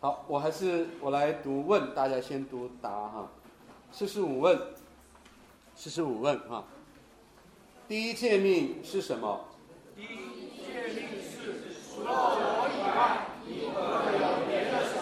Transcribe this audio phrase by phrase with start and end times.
[0.00, 3.28] 好，我还是我来读问，大家先读答哈。
[3.90, 4.56] 四十五问，
[5.74, 6.62] 四十五问哈。
[7.88, 9.40] 第一诫命是什么？
[9.96, 11.64] 第一诫命是
[11.96, 14.94] 除了我以外，你不可有别的神。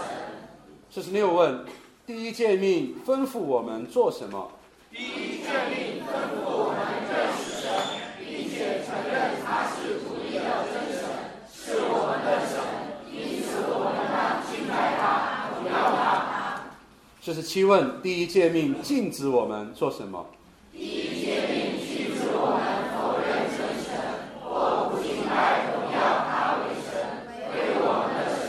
[0.88, 1.62] 四十六问，
[2.06, 4.50] 第一诫命吩咐我们做什么？
[4.90, 7.68] 第一诫命吩咐我们认识神，
[8.18, 11.04] 并且承认他是独一的真神，
[11.52, 12.56] 是我们的神，
[13.12, 16.06] 因此我们当敬拜他，荣耀他。
[17.26, 20.26] 四十七问，第一诫命禁止我们做什么？
[20.72, 23.98] 第一诫命禁止我们否认真神，
[24.44, 26.94] 或不敬拜荣耀他为神，
[27.50, 28.46] 为我们的神，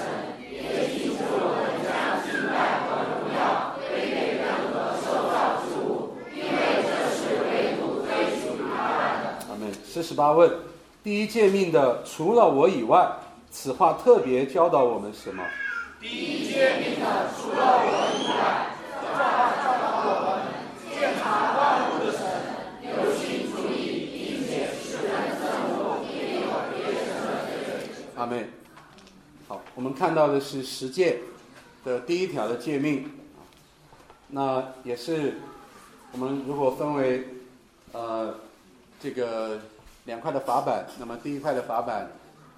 [0.54, 6.88] 也禁止我们将敬拜和荣耀归给任何受造之物，因为这
[7.18, 7.18] 是
[7.50, 9.50] 唯独归属于他的。
[9.50, 9.74] 阿门。
[9.84, 10.54] 四十八问，
[11.04, 13.10] 第一诫命的除了我以外，
[13.50, 15.44] 此话特别教导我们什么？
[16.00, 18.70] 第一诫命的除了我以外，
[19.02, 19.18] 这话
[19.64, 20.30] 教导我们
[20.94, 22.22] 鉴察万物的神，
[22.84, 25.10] 有情主义，并且世人
[25.42, 28.06] 憎恶一定有别神的罪。
[28.16, 28.46] 阿妹，
[29.48, 31.20] 好，我们看到的是十诫
[31.84, 33.12] 的第一条的诫命，
[34.28, 35.34] 那也是
[36.12, 37.28] 我们如果分为
[37.92, 38.36] 呃
[39.02, 39.60] 这个
[40.06, 42.08] 两块的法板，那么第一块的法板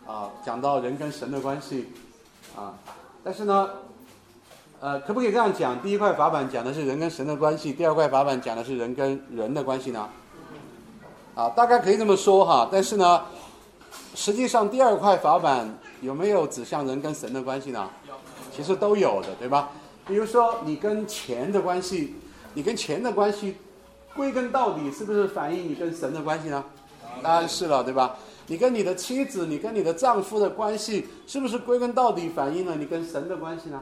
[0.05, 1.87] 啊讲到人跟神的关系
[2.55, 2.77] 啊，
[3.23, 3.69] 但是呢，
[4.79, 5.81] 呃，可不可以这样讲？
[5.81, 10.07] 第一块法板讲的是人跟神的关系，第二块法板讲的是人跟人的关系呢？
[11.35, 13.21] 啊，大概可以这么说哈，但是呢。
[14.15, 15.67] 实际上，第二块法板
[16.01, 17.89] 有没有指向人跟神的关系呢？
[18.53, 19.69] 其实都有的，对吧？
[20.05, 22.15] 比如说，你跟钱的关系，
[22.53, 23.55] 你跟钱的关系，
[24.15, 26.63] 归根到底是不是反映你跟神的关系呢？
[27.23, 28.17] 当然是了，对吧？
[28.49, 33.81] 你跟你的妻子，你跟你的丈夫的关系，是不是归根到底反映了你跟神的关系呢？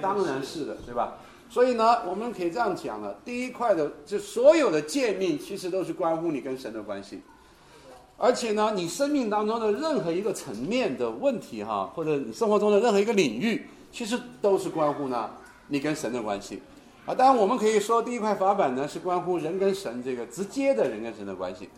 [0.00, 1.14] 当然是的，对吧？
[1.50, 7.20] 所以呢，我们可以这样讲了：第一块的，就所有的诫命，其实都是关乎你跟神的关系。
[8.16, 15.28] 而且呢，你生命当中的任何一个层面的问题哈，或者你生活中的任何一个领域，其实都是关乎呢
[15.68, 16.62] 你跟神的关系。
[17.04, 21.68] 啊，当然我们可以说第一块法板呢是关乎人跟神这个直接的人跟神的关系，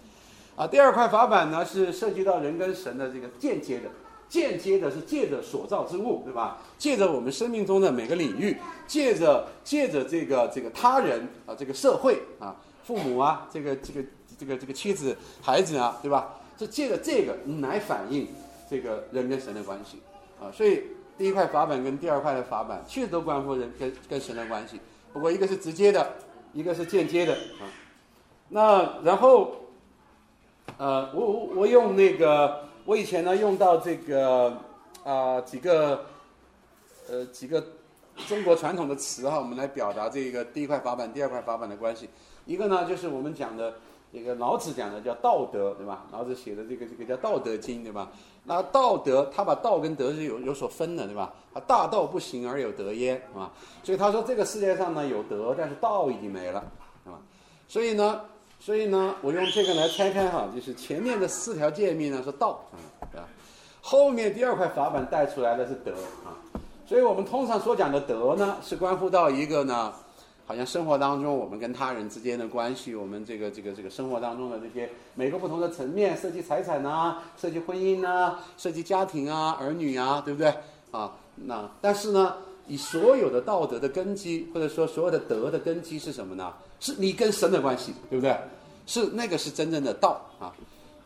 [0.58, 3.88] 啊，第二块法板呢是涉及到人跟神的这个间接的，
[4.28, 6.58] 间接的是借着所造之物，对吧？
[6.76, 14.04] 借着我们生命中的每个领域，借着借着这个这个他人啊，这个社会啊，父母啊，这个这个。
[14.38, 16.36] 这个这个妻子、孩子啊，对吧？
[16.56, 18.28] 是借着这个来反映
[18.70, 19.98] 这个人跟神的关系
[20.40, 20.46] 啊。
[20.52, 20.84] 所以
[21.16, 24.78] 第一块法板跟第二块的法板，确实都关乎人跟跟神的关系。
[25.12, 26.08] 不过一个是直接的，
[26.52, 27.66] 一个是间接的啊。
[28.50, 29.56] 那然后，
[30.78, 34.56] 呃，我我我用那个，我以前呢用到这个
[35.04, 36.06] 啊几个
[37.10, 37.62] 呃几个
[38.26, 42.08] 中国传统的词哈，我们来表达这个第一块法板、第二块法板的关系。
[42.46, 43.74] 一个呢就是我们讲的。
[44.10, 46.06] 这个老子讲的叫道德，对吧？
[46.10, 48.10] 老子写的这个这个叫《道德经》，对吧？
[48.44, 51.30] 那道德，他把道跟德是有有所分的，对吧？
[51.52, 53.52] 他大道不行而有德焉，是吧？
[53.82, 56.64] 所以他说这个世界上呢有德，但是道已经没了，
[57.04, 57.18] 对吧？
[57.68, 58.22] 所以呢，
[58.68, 62.62] 所以呢，我用这个来拆开哈，就是前面的四条诫命呢是道，
[63.16, 63.24] 啊？
[63.80, 65.92] 后面第二块法板带出来的是德
[66.22, 66.36] 啊，
[66.86, 69.90] 所以我们通常所讲的德呢，是关乎到一个呢。
[70.44, 80.52] 好像生活当中，我们跟他人之间的关系，我们这个这个这个生活当中的这些每个不同的层面，涉及财产呐，涉及婚姻呐，涉及家庭啊，儿女啊，对不对？
[80.90, 82.34] 啊，那但是呢，
[82.66, 86.52] 你所有的道德的根基，或者说所有的德的根基是什么呢？
[86.80, 88.36] 是你跟神的关系，对不对？
[88.88, 90.50] 是那个是真正的道啊。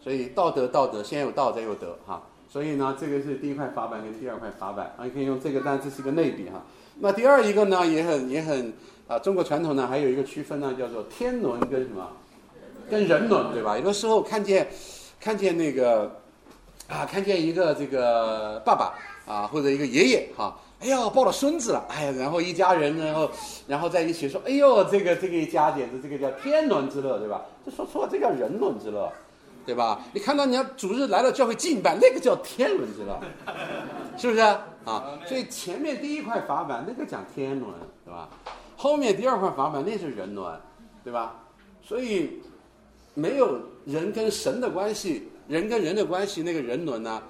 [0.03, 2.22] 所以道德道德先有道再有德哈。
[2.48, 6.62] 所以呢，这个是第一块法板跟第二块法板啊，你可以用这个，但这是一个类比哈。
[7.00, 8.72] 那第二一个呢，也很也很。
[9.09, 12.09] 啊，中国传统呢还有一个区分呢，叫做天伦跟什么，
[12.88, 13.76] 跟人伦，对吧？
[13.76, 14.66] 有的时候看见，
[15.20, 16.20] 看见那个，
[16.88, 18.94] 啊，看见一个这个爸爸
[19.26, 23.31] 啊，或者一个爷爷哈，哎呀抱了孙子了，哎呀，然后一家人，然后
[23.69, 27.43] 然后在一起说，哎呦，这个这个一家简直这个叫天伦之乐，对吧？
[27.64, 29.11] 这说错了，这叫人伦之乐，
[29.64, 30.00] 对吧？
[30.12, 33.20] 你看到你要主日来了教会敬拜，那个叫天伦之乐，
[34.19, 35.19] 是不是啊？
[35.25, 37.73] 所以前面第一块法板那个讲天伦，
[38.05, 38.28] 对吧？
[38.76, 40.61] 后面第二块法板那是人伦，
[41.05, 41.37] 对吧？
[41.81, 42.40] 所以
[43.14, 47.23] 没有人跟神的关系，人跟人的关系，那个人伦呢，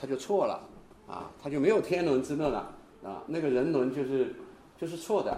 [0.00, 0.60] 他就错了
[1.06, 2.68] 啊，他就没有天伦之乐了
[3.04, 4.34] 啊，那个人伦就是
[4.80, 5.30] 就是错的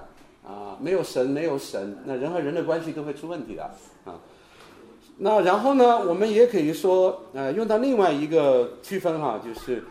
[0.46, 3.64] 啊，没有神，没有神，那人和人的关系都会出问题的
[4.04, 4.18] 啊。
[5.18, 9.84] 那然后呢，我们也可以说，呃，用到另外一个区分哈，就是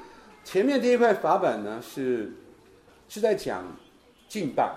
[0.43, 2.33] 前面第一块法板呢是
[3.07, 3.63] 是在讲
[4.27, 4.71] 敬拜，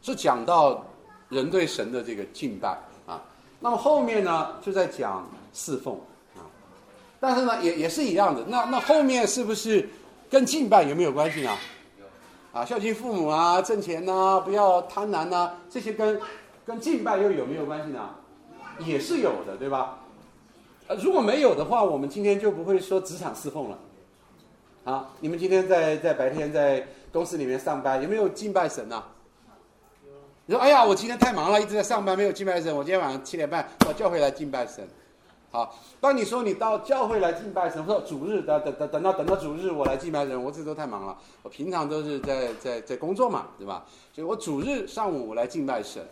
[0.00, 0.86] 是讲到
[1.28, 3.22] 人对神的这个敬拜啊。
[3.60, 5.94] 那么后面呢，就在讲侍奉
[6.34, 6.40] 啊。
[7.20, 8.42] 但是呢，也也是一样的。
[8.48, 9.86] 那那后面是不是
[10.30, 11.50] 跟敬拜有没有关系呢？
[12.52, 16.20] 啊，孝敬父母啊，挣钱呐，不要贪婪呐，这些跟
[16.64, 18.10] 跟敬拜又有没有关系呢？
[18.78, 19.98] 也是有的，对吧？
[20.86, 23.78] 呃，如果没有的话，我们今天就不会说职场侍奉了。
[24.84, 29.02] 啊，你们今天在在白天在公司里面上班，有没有敬拜神呢？
[30.46, 32.74] 你说，哎呀，我今天太忙了，一直在上班，没有敬拜神。
[32.74, 34.88] 我今天晚上七点半到教会来敬拜神。
[35.50, 41.18] 好，当你说你到教会来敬拜神，或者主日等等等等到等到主日我来敬拜神，我这都太忙了。
[41.42, 43.84] 我平常都是在在在工作嘛，对吧？
[44.14, 46.06] 所以我主日上午我来敬拜神。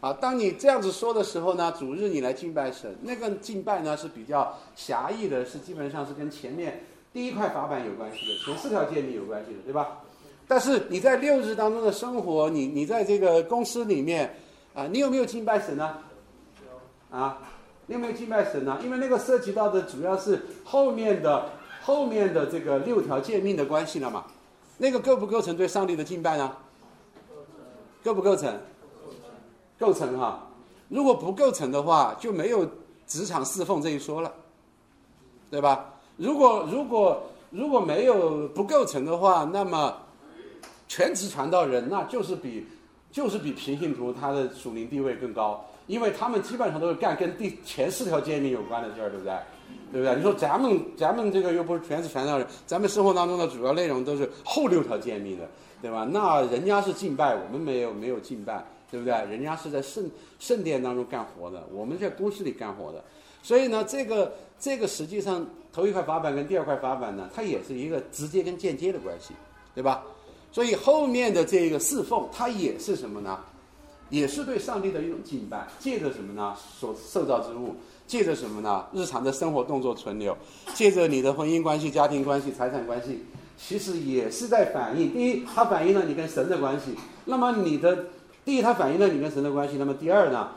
[0.00, 6.84] 啊，当你这样子说的时候呢，主日你来敬拜神，那个敬拜呢是比较狭义的，是基本上是跟前面。
[7.12, 10.00] 第一块法板有关系的，前四条诫命有关系的，对吧？
[10.46, 14.36] 但是你在六日当中的生活，你你在这个公司里面，
[14.74, 15.96] 啊，你有没有敬拜神呢？
[17.10, 17.38] 啊，
[17.86, 18.78] 你有没有敬拜神呢？
[18.82, 21.50] 因为那个涉及到的主要是后面的
[21.82, 24.24] 后面的这个六条诫命的关系了嘛？
[24.78, 26.56] 那个构不构成对上帝的敬拜呢？
[28.02, 28.58] 构不构成？
[29.78, 30.48] 构成哈。
[30.88, 32.68] 如果不构成的话，就没有
[33.06, 34.32] 职场侍奉这一说了，
[35.50, 35.94] 对吧？
[36.16, 39.94] 如果如果如果没有不构成的话，那么
[40.88, 42.66] 全职传道人那就是比
[43.10, 49.34] 就是比平信徒他的属灵地位更高，因为他们基本上都是干跟第前四条诫命有关的事儿，对不对？
[49.92, 50.16] 对不对？
[50.16, 55.48] 你说咱们咱们这个又不是全是传道人，咱们生活当中的主要内容都是后六条诫命的，
[55.80, 56.06] 对吧？
[56.10, 59.12] 那人家是敬拜，我们没有没有敬拜，对不对？
[59.30, 63.02] 人家是在圣圣殿当中干活的，我们在公司里干活的，
[63.42, 65.46] 所以呢，这个这个实际上。
[65.74, 69.34] 头一块法板跟第二块法板呢，它也是一个直接跟间接的关系，
[69.74, 70.04] 对吧？
[70.52, 73.40] 所以后面的这个侍奉，它也是什么呢？
[74.14, 76.54] 也是对上帝的一种敬拜，借着什么呢？
[76.78, 77.74] 所受造之物，
[78.06, 78.86] 借着什么呢？
[78.92, 80.36] 日常的生活动作存留，
[80.72, 83.24] 借着你的婚姻关系、家庭关系、财产关系，
[83.56, 85.12] 其实也是在反映。
[85.12, 86.94] 第一，它反映了你跟神的关系。
[87.24, 88.06] 那么你的
[88.44, 89.76] 第一，它反映了你跟神的关系。
[89.78, 90.50] 那么第二呢？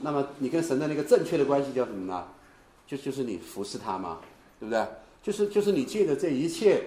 [0.00, 2.24] 那么你跟神的那个正确的关系叫什么呢？
[2.86, 4.18] 就就是你服侍他嘛？
[4.58, 4.86] 对不对？
[5.22, 6.82] 就是就是你借着这一切，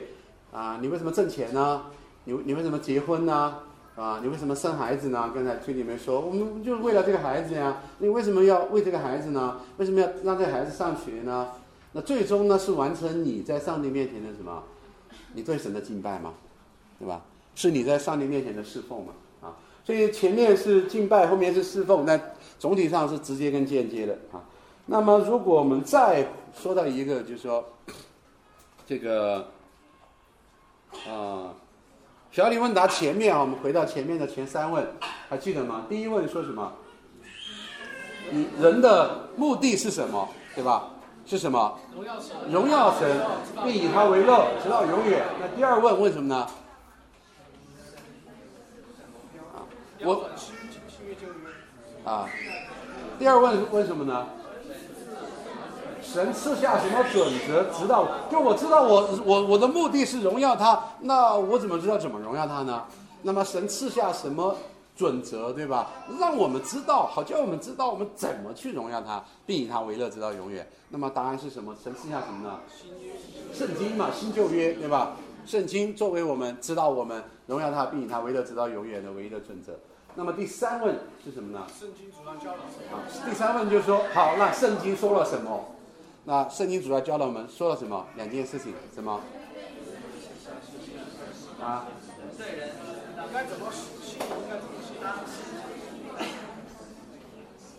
[0.52, 1.84] 啊，你为什么挣钱呢？
[2.24, 3.60] 你你为什么结婚呢？
[3.96, 5.32] 啊，你为什么生孩子呢？
[5.34, 7.78] 刚才群里面说，我们就是为了这个孩子呀。
[8.00, 9.62] 你为什么要为这个孩子呢？
[9.78, 11.50] 为什么要让这个孩子上学呢？
[11.94, 14.64] 那最终呢是完成你在上帝面前的什么？
[15.34, 16.34] 你对神的敬拜吗？
[17.00, 17.22] 对吧？
[17.56, 19.14] 是你在上帝面前的侍奉嘛？
[19.42, 19.56] 啊，
[19.86, 22.20] 所以前面是敬拜，后面是侍奉，那
[22.60, 24.44] 总体上是直接跟间接的啊。
[24.88, 27.64] 那么，如果我们再说到一个，就是说，
[28.86, 29.48] 这个，
[31.08, 31.56] 啊，
[32.36, 34.86] 小李问答前面啊，我们回到前面的前三问，
[35.30, 35.86] 还记得吗？
[35.88, 36.70] 第一问说什么？
[38.30, 40.28] 你人的目的是什么？
[40.54, 40.90] 对吧？
[41.26, 41.80] 是什么？
[41.96, 43.26] 荣耀神，荣耀神，
[43.64, 45.24] 并以他为乐，直到永远。
[45.40, 46.46] 那第二问问什么呢？
[50.04, 50.30] 我
[52.04, 52.28] 啊，
[53.18, 54.28] 第二问问什么呢？
[56.16, 57.66] 神赐下什么准则？
[57.78, 62.86] 知道就我知道我我我的目的是荣耀他，那我怎么知道怎么荣耀他呢？
[63.24, 64.56] 那么神赐下什么
[64.96, 65.92] 准则，对吧？
[66.18, 70.66] 让我们知道，好叫我们知道我们怎么去荣耀他，并以他为乐，直到永远。
[70.88, 71.76] 那么答案是什么？
[71.84, 72.60] 神赐下什么呢？
[73.54, 75.18] 圣经嘛，新旧约，对吧？
[75.46, 79.74] 圣经作为我们知道我们荣耀他，并以他为乐，直到永远的唯一的准则。
[80.16, 81.68] 那么第三问是什么呢？
[81.78, 83.00] 圣经主要教了什么？
[83.00, 85.72] 啊，第三问就是说，好，那圣经说了什么？
[86.28, 88.04] 那圣经主要教了我们说了什么？
[88.16, 89.22] 两件事情，什么？
[91.62, 91.86] 啊？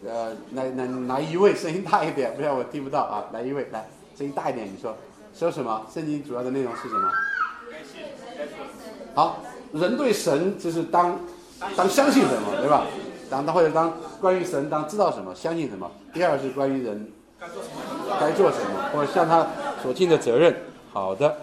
[0.06, 3.24] 呃，来来来一位声音大一点，不然我听不到啊！
[3.32, 4.96] 来一位，来声音大一点，你说
[5.34, 5.84] 说什么？
[5.92, 7.10] 圣经主要的内容是什么？
[9.16, 9.40] 好，
[9.72, 11.18] 人对神就是当
[11.76, 12.86] 当相信什么，对吧？
[13.28, 15.90] 当当或者当关于神当知道什么，相信什么？
[16.12, 17.10] 第二是关于人。
[17.38, 17.46] 该
[18.32, 19.46] 做什么，或者向他
[19.82, 20.54] 所尽的责任。
[20.92, 21.36] 好的，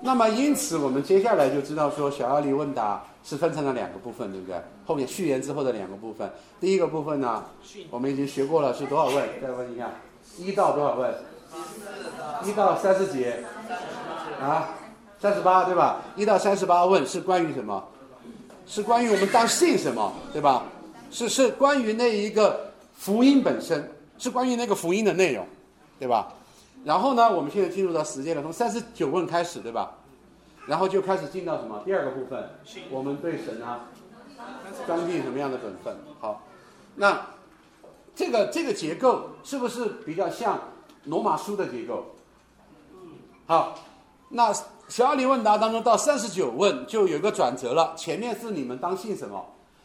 [0.00, 4.60] 那么因此我们接下来就知道说，小奥利问答是分成了两个部分，对不对？
[4.84, 6.28] 后面序言之后的两个部分。
[6.60, 7.44] 第一个部分呢，
[7.90, 9.28] 我们已经学过了，是多少问？
[9.40, 9.90] 再问一下，
[10.36, 11.14] 一到多少问？
[12.44, 13.44] 一到三十节。
[14.40, 14.70] 啊，
[15.20, 16.00] 三十八对吧？
[16.16, 17.84] 一到三十八问是关于什么？
[18.66, 20.64] 是关于我们当信什么，对吧？
[21.10, 23.88] 是是关于那一个福音本身。
[24.18, 25.46] 是关于那个福音的内容，
[25.98, 26.32] 对吧？
[26.84, 29.92] 然后呢，我们现在进入到时间了，从三十九问开始，对吧？
[30.66, 32.50] 然后就开始进到什么第二个部分，
[32.90, 33.88] 我们对神啊，
[34.86, 35.96] 专尽什么样的本分？
[36.20, 36.42] 好，
[36.94, 37.20] 那
[38.14, 40.58] 这个这个结构是不是比较像
[41.04, 42.04] 罗马书的结构？
[43.46, 43.74] 好，
[44.28, 44.52] 那
[44.88, 49.44] 小李问答当中到三十九问就有个转折了，前面是你们当信什么，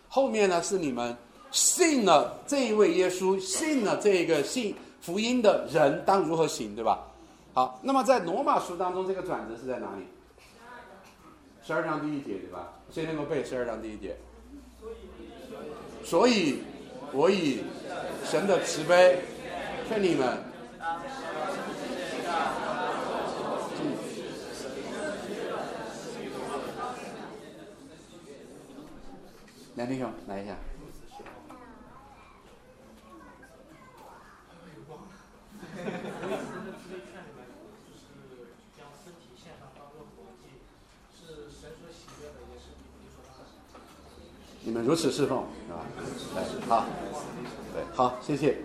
[0.10, 1.16] 后面呢是你们
[1.54, 7.06] 信了这一位耶稣，信了这个信福音的人当如何行，对吧？
[7.54, 10.08] 好，那么在罗马书当中这个转折是在哪里？
[11.64, 12.74] 十二章第一节，对吧？
[12.92, 14.18] 谁能够背十二章第一节？
[16.04, 16.64] 所以，
[17.12, 17.62] 我以
[18.26, 19.20] 神的慈悲
[19.88, 20.40] 劝你们。
[29.76, 30.56] 梁弟兄，来一下。
[44.86, 45.44] 如此侍奉，
[46.18, 46.68] 是吧？
[46.68, 46.86] 好，
[47.74, 48.58] 对，好，谢谢，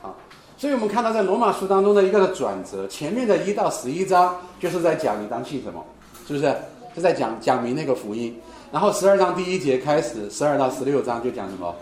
[0.00, 0.14] 好。
[0.56, 5.84] 所以我们看到在罗马书当中的一个转折，前面的一到十一章就是在讲你当信什么，
[6.26, 6.56] 是不是？
[6.94, 8.34] 是在讲讲明那个福音。
[8.72, 11.74] 然后十二章第一节开始，十二到十六章就讲什么？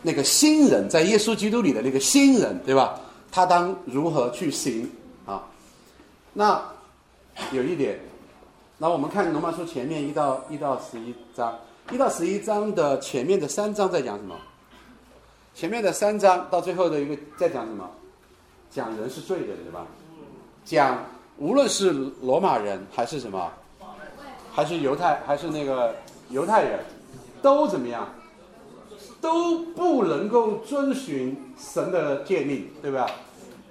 [0.00, 3.00] 那个新人在耶稣基督里的那个新人，对吧？
[3.32, 4.88] 他当如何去行
[5.26, 5.42] 啊？
[6.32, 6.62] 那
[7.50, 7.98] 有一点，
[8.78, 11.52] 那我们看罗马书前面一到一到十一章。
[11.90, 14.34] 一到十一章的前面的三章在讲什么？
[15.54, 17.88] 前面的三章到最后的一个在讲什么？
[18.70, 19.86] 讲人是罪的，对吧？
[20.64, 21.04] 讲
[21.36, 23.52] 无论是罗马人还是什么，
[24.52, 25.94] 还是犹太还是那个
[26.30, 26.80] 犹太人，
[27.42, 28.08] 都怎么样？
[29.20, 33.10] 都不能够遵循神的诫命，对吧？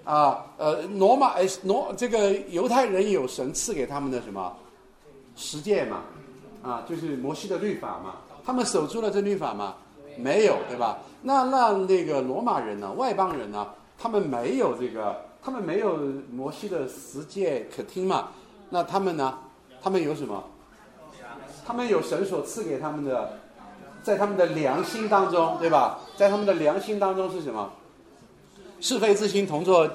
[0.04, 4.56] 啊，呃，罗马哎，罗这个犹太人有神赐给他们的什么
[5.36, 6.04] 十诫嘛？
[6.64, 9.76] 啊，就是摩西的律法嘛，他们守住了这律法吗？
[10.18, 10.98] 没有，对吧？
[11.22, 13.68] 那让那个罗马人呢，外邦人呢，
[13.98, 15.98] 他们没有这个，他们没有
[16.32, 18.30] 摩西的十诫可听嘛？
[18.70, 19.38] 那他们呢？
[19.82, 20.42] 他们有什么？
[21.66, 23.40] 他们有神所赐给他们的，
[24.02, 26.00] 在他们的良心当中，对吧？
[26.16, 27.72] 在他们的良心当中是什么？
[28.80, 29.90] 是非之心同作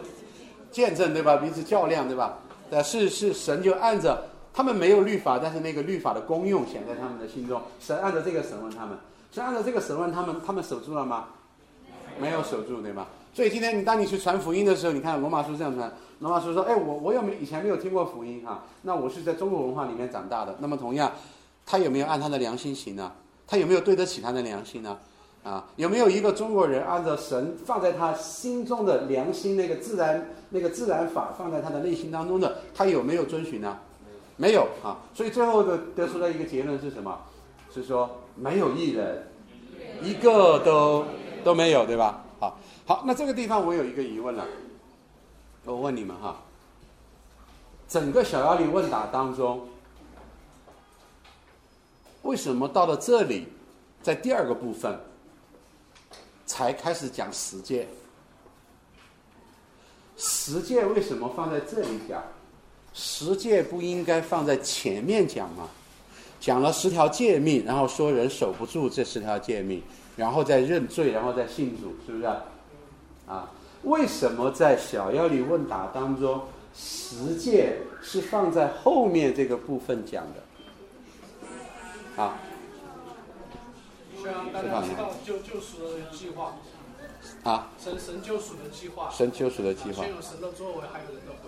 [0.71, 1.37] 见证，对吧？
[1.37, 2.39] 彼此较量，对吧？
[2.71, 4.23] 呃，是是神就按着。
[4.59, 7.63] 他们没有律法，但是那个律法的功用显在他们的心中。
[7.79, 8.99] 神按照这个审问他们，
[9.31, 11.27] 神按照这个审问他们，他们守住了吗？
[12.19, 13.07] 没有守住，对吧？
[13.33, 18.65] 所以今天你当你去传福音的时候，你看罗马书这样传，罗马书说：“哎，我我有没以前没有听过福音啊？
[18.83, 20.57] 那我是在中国文化里面长大的。
[20.59, 21.13] 那么同样，
[21.65, 23.13] 他有没有按他的良心行呢？
[23.47, 24.99] 他有没有对得起他的良心呢？
[25.45, 33.79] 啊，有没有一个中国人按照神放在他心中的良心那个自然那个自然法放在他的内心当中的，他有没有遵循呢？”
[34.39, 37.21] 没有啊，所以最后的得出的一个结论是什么？
[37.71, 39.27] 是说没有一人，
[40.01, 41.05] 一个都
[41.45, 42.25] 都没有，对吧？
[42.41, 44.47] 好，好，那这个地方我有一个疑问了，
[45.65, 46.41] 我问你们哈，
[47.89, 49.69] 整个小妖力问答当中，
[52.23, 53.49] 为什么到了这里，
[54.03, 54.99] 在第二个部分
[56.47, 57.87] 才开始讲实践？
[60.17, 62.23] 实践为什么放在这里讲？
[63.01, 65.69] 十诫不应该放在前面讲吗？
[66.41, 69.81] 讲了十条诫命，然后说人守不住这十条诫命，
[70.17, 72.25] 然后再认罪，然后再信主，是不是？
[73.29, 73.49] 啊？
[73.85, 76.43] 为什么在小妖女问答当中，
[76.75, 82.23] 十诫是放在后面这个部分讲的？
[82.23, 82.37] 啊？
[84.53, 86.57] 大家知道救救赎的计划。
[87.45, 87.69] 啊？
[87.83, 89.09] 神神救赎的计划。
[89.11, 90.03] 神救赎的计划。
[90.03, 91.48] 先有神的作为，还有人的回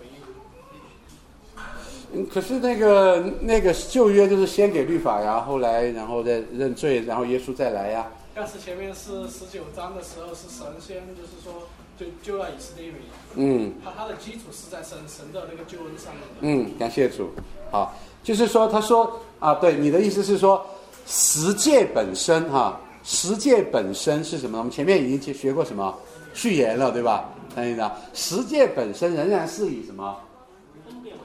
[2.33, 8.07] 可是那个那个旧约就是先给律法呀，后来然后再认罪，然后耶稣再来呀。
[8.35, 12.95] 但是前面是十九章的时候是神仙，就是说就救了以色列人。
[13.35, 13.73] 嗯。
[13.83, 16.23] 他他的基础是在神神的那个救恩上面。
[16.41, 17.29] 嗯，感谢主。
[17.71, 20.65] 好，就是说他说啊，对，你的意思是说
[21.05, 24.57] 十诫本身哈，十诫本身是什么？
[24.57, 25.97] 我们前面已经学过什么
[26.33, 27.29] 序言了，对吧？
[27.55, 30.17] 看见没十诫本身仍然是以什么？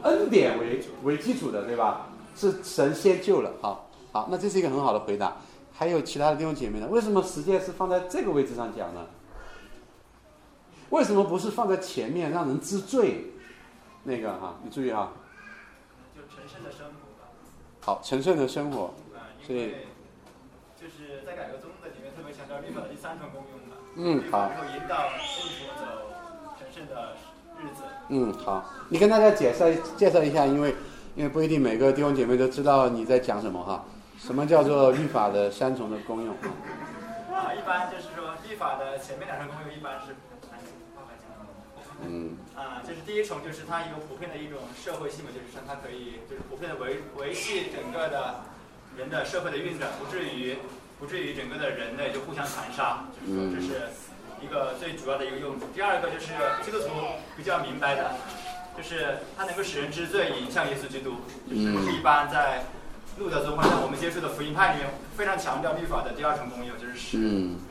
[0.06, 2.08] 恩典为为基础的，对吧？
[2.34, 5.36] 是神先救了，好，好，那这是一个很好的回答。
[5.72, 6.86] 还有其他的弟兄姐妹呢？
[6.90, 9.06] 为什么实践是放在这个位置上讲呢？
[10.90, 13.24] 为什么不是放在前面让人知罪？
[14.04, 15.12] 那个哈，你注意哈。
[16.14, 17.32] 就神圣的生活吧。
[17.80, 18.94] 好，神圣的生活。
[19.46, 19.72] 所以。
[20.78, 23.76] 就是在改革宗的里面特别强调律法的第三重功用嘛。
[23.96, 24.48] 嗯，好。
[24.48, 25.84] 能够引导信徒走
[26.58, 27.16] 神圣的。
[28.08, 30.74] 嗯，好，你跟大家介绍介绍一下，因为
[31.14, 33.84] 因为不一定每个弟兄姐妹都知道你在讲什么哈。
[34.18, 36.34] 什么叫做律法的三重的功用？
[37.30, 40.16] 啊，一般就是说律法的前面两重功用一般是，
[42.02, 48.40] 嗯，啊，就是第一重就是它一个普遍的一种社会性嘛，就是说它可以就是普遍的维维系整个的
[48.96, 50.56] 人的社会的运转，不至于
[50.98, 53.92] 不至于整个的人类就互相残杀，就是说这是
[54.40, 55.66] 一个最主要的一个用处。
[55.74, 56.32] 第二个就是
[56.64, 56.90] 基督徒
[57.36, 58.12] 比较明白的，
[58.76, 61.16] 就是它能够使人知罪，引向耶稣基督，
[61.48, 62.64] 就是不是一般在。
[63.18, 67.16] 路德宗或者我们接触的福音派里面，非常强调律法的第二重功用，就是使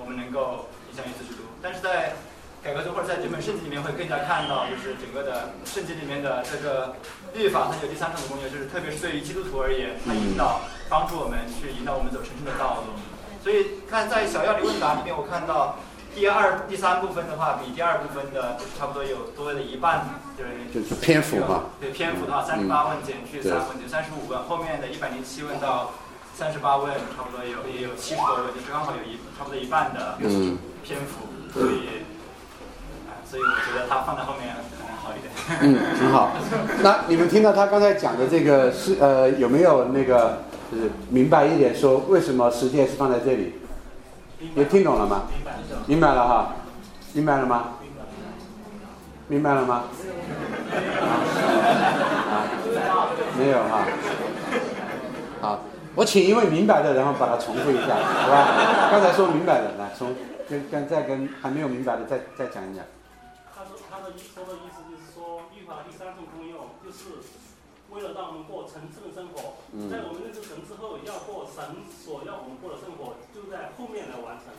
[0.01, 1.45] 我们能够影响耶稣基督。
[1.61, 2.17] 但是在
[2.63, 6.95] 改革中或者在整本圣经里面，会更加看到，就是整个的圣经里面的这个
[7.35, 12.97] 律法，它有第三重的功用，就是特别是对于基督徒而言，它引导、帮助我们去引导我们走神圣的道路。
[13.43, 15.77] 所以看在小要理问答里面，我看到。
[16.15, 20.07] 第二、第三部分的话，比第二部分的差不多有多了一半，
[20.37, 21.75] 就是就是篇幅嘛。
[21.81, 24.41] 对篇幅的话，三十八问减去三问，就三十五问。
[24.43, 25.91] 后面的一百零七问到
[26.33, 30.15] 三十八问，差不多有也有七十多问，就是刚好有一差不多一半的
[30.85, 32.07] 篇幅，所以，
[33.29, 35.27] 所以我觉得它放在后面可能好一点。
[35.59, 36.31] 嗯，很好。
[36.81, 43.55] 那你们听到他刚才讲的这个是呃有没有那个就是明白一点，说为什么实践是放在这里？
[44.53, 45.23] 你听懂了吗？
[45.87, 46.53] 明白了哈，
[47.13, 47.69] 明白了吗？
[49.27, 49.83] 明白了吗？
[53.37, 53.85] 没有哈。
[55.41, 55.59] 好，
[55.95, 58.47] 我请一位明白的，然后把它重复一下，好吧？
[58.91, 60.15] 刚才说明白的，来重
[60.49, 62.85] 跟跟再跟还没有明白的再再讲一讲。
[63.55, 67.19] 他说他的意说的意思就是说，律法第三种功用就是
[67.95, 69.55] 为了让我们过层次的生活，
[69.87, 74.51] 在我们认识神之后，要过神所要我们过的生活，就在后面来完成。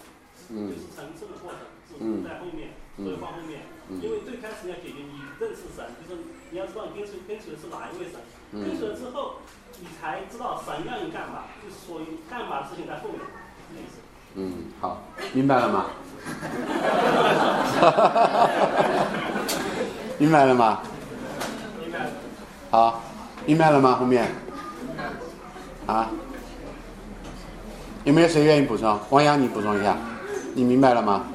[0.47, 3.67] 就是层次的过程，是在后面，所以放后面。
[4.01, 8.21] 因为最开始要解决你认识神，就是你要知道你跟随跟随的是哪一位神，
[8.53, 9.43] 跟随了之后，
[9.81, 13.19] 你才知道神让你干嘛，就所以干嘛的事情在后面，
[13.75, 13.99] 这意思。
[14.35, 15.03] 嗯，好，
[15.33, 15.87] 明白了吗？
[20.19, 20.83] 明白了吗？
[21.83, 22.11] 明白。
[22.71, 23.03] 好，
[23.47, 23.95] 明白了吗？
[23.95, 24.27] 后面。
[25.87, 26.11] 啊？
[28.05, 28.99] 有没有谁愿意补充？
[29.11, 29.97] 王阳，你补充一下。
[30.55, 31.27] 你明白了吗？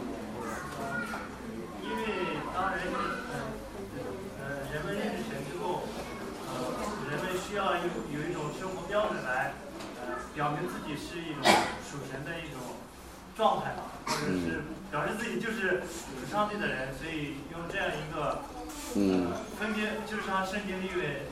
[1.83, 1.95] 因为
[2.53, 2.79] 当人
[4.39, 4.43] 呃
[4.73, 5.83] 人们认识神之后，
[6.47, 6.51] 呃
[7.11, 9.53] 人们需要有有一种生活标准来
[9.99, 11.43] 呃表明自己是一种
[11.83, 12.59] 属神的一种
[13.37, 18.39] 状态吧，或者是表示自己就是属上帝的人，所以用这样一个
[18.95, 21.27] 嗯分别，就是像圣经里面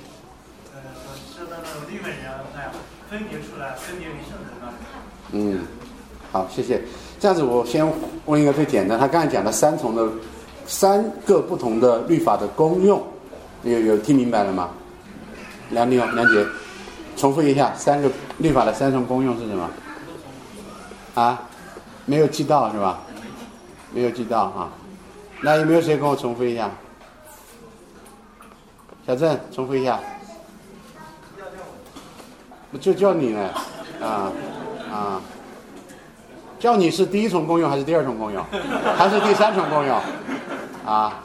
[0.73, 2.19] 呃所说的那种利未人
[2.53, 2.71] 那样
[3.09, 4.75] 分别出来，分别为圣的那种。
[5.31, 5.65] 嗯，
[6.31, 6.81] 好，谢谢。
[7.19, 7.85] 这样子，我先
[8.25, 8.97] 问一个最简单。
[8.97, 10.07] 他刚才讲的三重的
[10.65, 13.03] 三个不同的律法的功用，
[13.63, 14.69] 有有听明白了吗？
[15.71, 16.45] 梁丽、梁姐，
[17.17, 19.69] 重复一下三个律法的三重功用是什么？
[21.15, 21.41] 啊？
[22.05, 23.01] 没有记到是吧？
[23.93, 24.69] 没有记到啊？
[25.41, 26.69] 那有没有谁跟我重复一下？
[29.05, 29.99] 小郑，重复一下。
[32.77, 33.49] 就叫你呢，
[34.01, 34.31] 啊
[34.91, 35.21] 啊。
[36.59, 38.43] 叫你是第一重功用还是第二重功用，
[38.97, 39.97] 还是第三重功用？
[40.85, 41.23] 啊，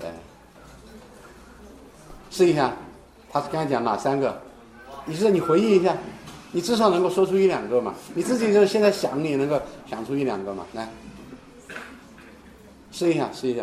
[0.00, 0.10] 对，
[2.32, 2.72] 试一下，
[3.30, 4.42] 他是刚才讲哪三个？
[5.04, 5.96] 你是你回忆一下，
[6.50, 7.94] 你至少能够说出一两个嘛？
[8.12, 9.56] 你自己就现在想，你能够
[9.88, 10.66] 想出一两个嘛？
[10.72, 10.88] 来，
[12.90, 13.62] 试一下，试一下。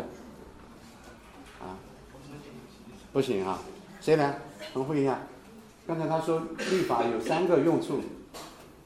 [1.60, 1.76] 啊，
[3.12, 3.60] 不行啊，
[4.00, 4.40] 谁来
[4.72, 5.20] 重复一下？
[5.88, 8.02] 刚才他说律法有三个用处。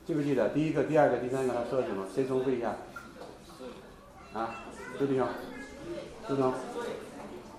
[0.05, 2.05] 记不记得第一个、第二个、第三个他说了什么？
[2.13, 2.75] 谁重复一下？
[4.33, 4.63] 啊，
[4.97, 5.27] 朱弟兄，
[6.27, 6.53] 朱东，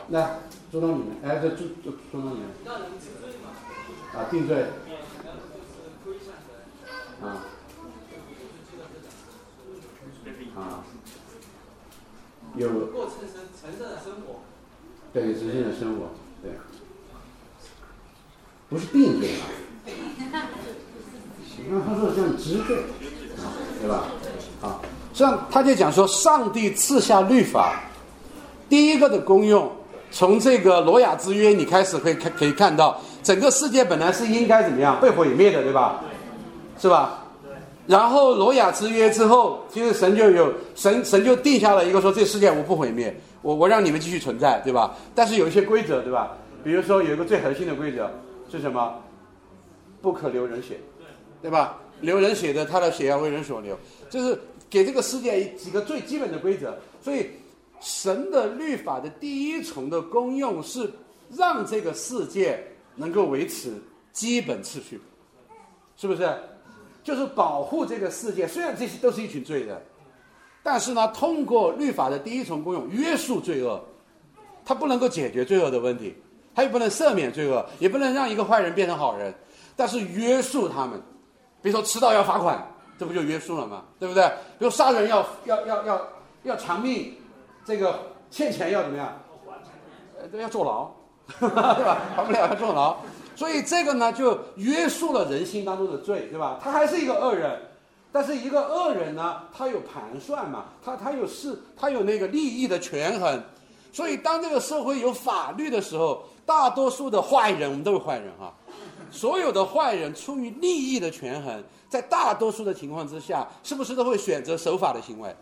[0.08, 0.38] 来
[0.70, 2.48] 朱东你们，哎，这朱朱朱东你们，
[4.14, 4.66] 啊，定罪，
[7.20, 7.44] 啊，
[10.56, 10.84] 啊，
[12.56, 12.86] 有。
[12.86, 14.40] 过城神城市的生活，
[15.12, 16.21] 对，城市的生活，对，
[18.72, 19.44] 不是定罪啊。
[21.70, 22.76] 那他说像知罪，
[23.80, 24.04] 对吧？
[24.62, 24.80] 啊，
[25.12, 27.80] 实际上他就讲说，上帝赐下律法，
[28.68, 29.70] 第一个的功用，
[30.10, 36.00] 从这个罗亚之约你开始可以看可以看到，整个世界本来是应该怎么样被毁灭的，对吧？
[36.80, 37.24] 是吧？
[37.86, 44.94] 然后罗亚之约之后，其实神就有神神就定下了一个说，这世界我不毁灭，我我让你们继续存在，对吧？
[45.14, 46.32] 但是有一些规则，对吧？
[46.64, 48.10] 比如说有一个最核心的规则
[48.58, 49.02] 是什么？
[50.00, 50.78] 不可流人血。
[51.40, 51.80] 对吧？
[52.00, 53.76] 流人血的，他的血要为人所流，
[54.08, 54.38] 就是
[54.70, 56.78] 给这个世界几个最基本的规则。
[57.02, 57.30] 所以，
[57.80, 60.88] 神的律法的第一重的功用是
[61.30, 63.72] 让这个世界能够维持，
[64.12, 65.00] 基本秩序，
[65.96, 66.32] 是不是？
[67.02, 68.46] 就是保护这个世界。
[68.46, 69.76] 虽然这些都是一群罪人，
[70.62, 73.84] 但是呢，通过律法的第一重功用约束罪恶，
[74.64, 76.14] 它不能够解决罪恶的问题，
[76.54, 79.32] 他也不能赦免罪恶，也不能让一个坏人变成好人，
[79.74, 81.00] 但是约束他们。
[81.62, 82.66] 比如说迟到要罚款，
[82.98, 83.84] 这不就约束了吗？
[83.98, 84.26] 对不对？
[84.58, 86.08] 比如杀人要要要要
[86.42, 87.14] 要偿命，
[87.64, 89.20] 这个欠钱要怎么样？
[90.20, 90.90] 呃，要坐牢，
[91.38, 92.02] 对吧？
[92.16, 92.96] 还不了要坐牢。
[93.34, 96.60] 所以这个呢，就约束了人心当中的罪，对吧？
[96.62, 97.58] 他还是一个恶人，
[98.12, 103.42] 但是一个恶人呢，他有盘算嘛，他他有事，他有那个利益的权衡。
[103.92, 108.52] 所以当这个社会有法律的时候，大多数的坏人，我们都是坏人哈。
[109.10, 115.34] 所有的坏人出于利益的权衡，在大多数的情况之下，是不是都会选择守法的行为？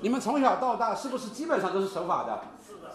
[0.00, 2.40] 你们从小到大是不是基本上都是守法的？
[2.66, 2.90] 是的。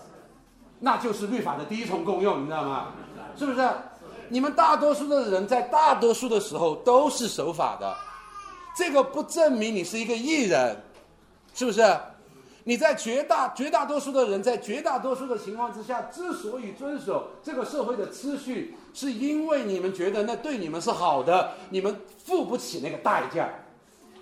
[0.79, 2.88] 那就是律法的第一重功用，你知道吗？
[3.38, 3.69] 是不是？
[4.29, 7.95] 你们大多数的人在大多数的时候都是守法的，
[8.75, 10.81] 这个不证明你是一个艺人，
[11.53, 11.81] 是不是？
[12.67, 23.47] 你在绝大绝大多数的人在绝大多数的情况之下，之所以遵守这个社会的秩序，是因为你们觉得那对你们是好的，你们付不起那个代价，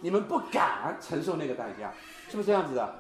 [0.02, 1.94] 你们不敢承受那个代价，
[2.30, 2.94] 是不是这样子的？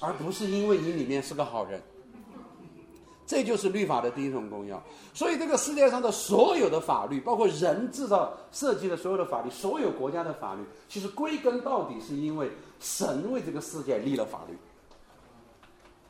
[0.00, 1.80] 而不是因为你里面是个好人。
[3.26, 4.80] 这就是律法的第一重功用。
[5.12, 14.56] 所以这个世界上的所有的法律，包括人制造设计的所有的法律，所有国家的法律，其实归根到底是因为神为这个世界立了法律。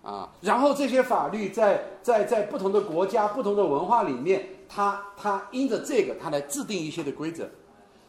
[0.03, 7.49] 啊，然后这些法律在在在不同的国家、不同的文化里面，它它因着这个，它来制定一些的规则。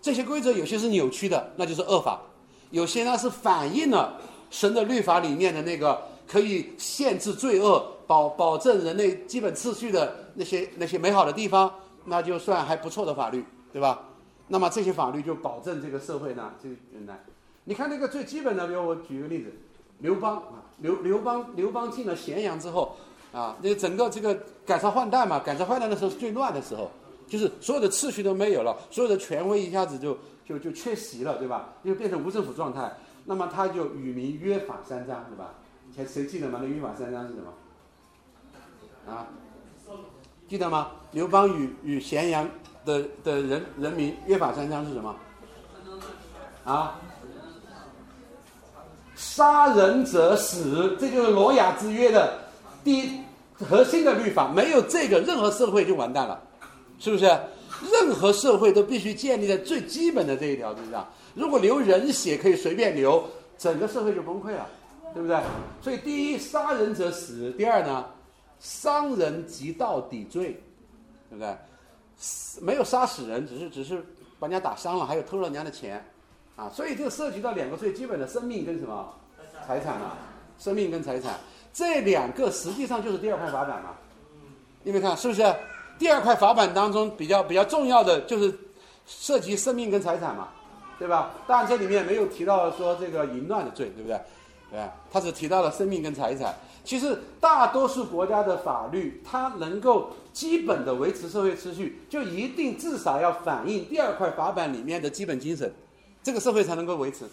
[0.02, 2.19] 这些规则有些是扭曲的，那就是恶法；
[2.71, 7.95] 有些呢是反映了神的律法里面的那个可以限制罪恶。
[8.10, 11.71] 保保证人类基本秩序的那些那些美好的地方，
[12.06, 14.02] 那就算还不错的法律，对吧？
[14.47, 17.23] 那么这些法律就保证这个社会呢，就原来，
[17.65, 19.54] 你看那个最基本的，比如我举一个例子，
[19.99, 22.95] 刘邦啊，刘刘邦刘邦进了咸阳之后，
[23.31, 26.89] 啊，那整个这个改朝换代嘛，改朝换代的时候是最乱的时候，
[27.27, 31.69] 就是所有的秩序都没有了，所有的权威一下子就就就缺席了，对吧？
[31.83, 32.91] 就变成无政府状态。
[33.25, 35.53] 那么他就与民约法三章，对吧？
[35.95, 36.59] 谁谁记得吗？
[36.62, 37.53] 那约法三章是什么？
[39.13, 39.27] 啊，
[40.47, 40.91] 记得吗？
[41.12, 42.49] 刘邦与与咸阳
[42.85, 45.15] 的的人人民约法三章是什么？
[46.63, 46.99] 啊，
[49.19, 52.39] 杀人者死，这就是罗亚之约的
[52.86, 53.19] 第一
[53.53, 54.47] 核心的律法。
[54.47, 56.41] 没有这个，任何社会就完蛋了，
[56.99, 57.25] 是不是？
[57.91, 61.05] 任何社会都必须建立在最基本的这一条之上。
[61.34, 63.21] 如果流人血可以随便流，
[63.58, 64.65] 整个社会就崩溃了，
[65.13, 65.38] 对不对？
[65.82, 68.05] 所以，第一，杀人者死；第二呢？
[68.60, 70.62] 伤人及到底罪，
[71.29, 71.55] 对不对？
[72.62, 74.03] 没有杀死人，只是只是
[74.39, 76.03] 把人家打伤了，还有偷了人家的钱，
[76.60, 79.13] 啊，所以这个涉及到两个最基本的生命跟什么
[79.65, 80.17] 财产啊？
[80.60, 81.36] 生命跟财产
[81.72, 83.91] 这两个实际上就是第二块法板嘛。
[84.84, 85.41] 你们看是不是？
[85.98, 88.54] 第二块法板当中比较比较重要的就是
[89.06, 90.50] 涉及生命跟财产嘛，
[90.98, 91.32] 对吧？
[91.48, 94.19] 当然这里面没有提到说这个淫乱的罪，对不对？
[94.72, 94.80] 对，
[95.12, 96.54] 他只提到了生命跟财产。
[96.84, 105.72] 其实大多数国家的法律，它能够基本的维持社会秩序，就一定至少要反映第二块法板里面的基本精神，
[106.21, 107.25] 这个社会才能够维持，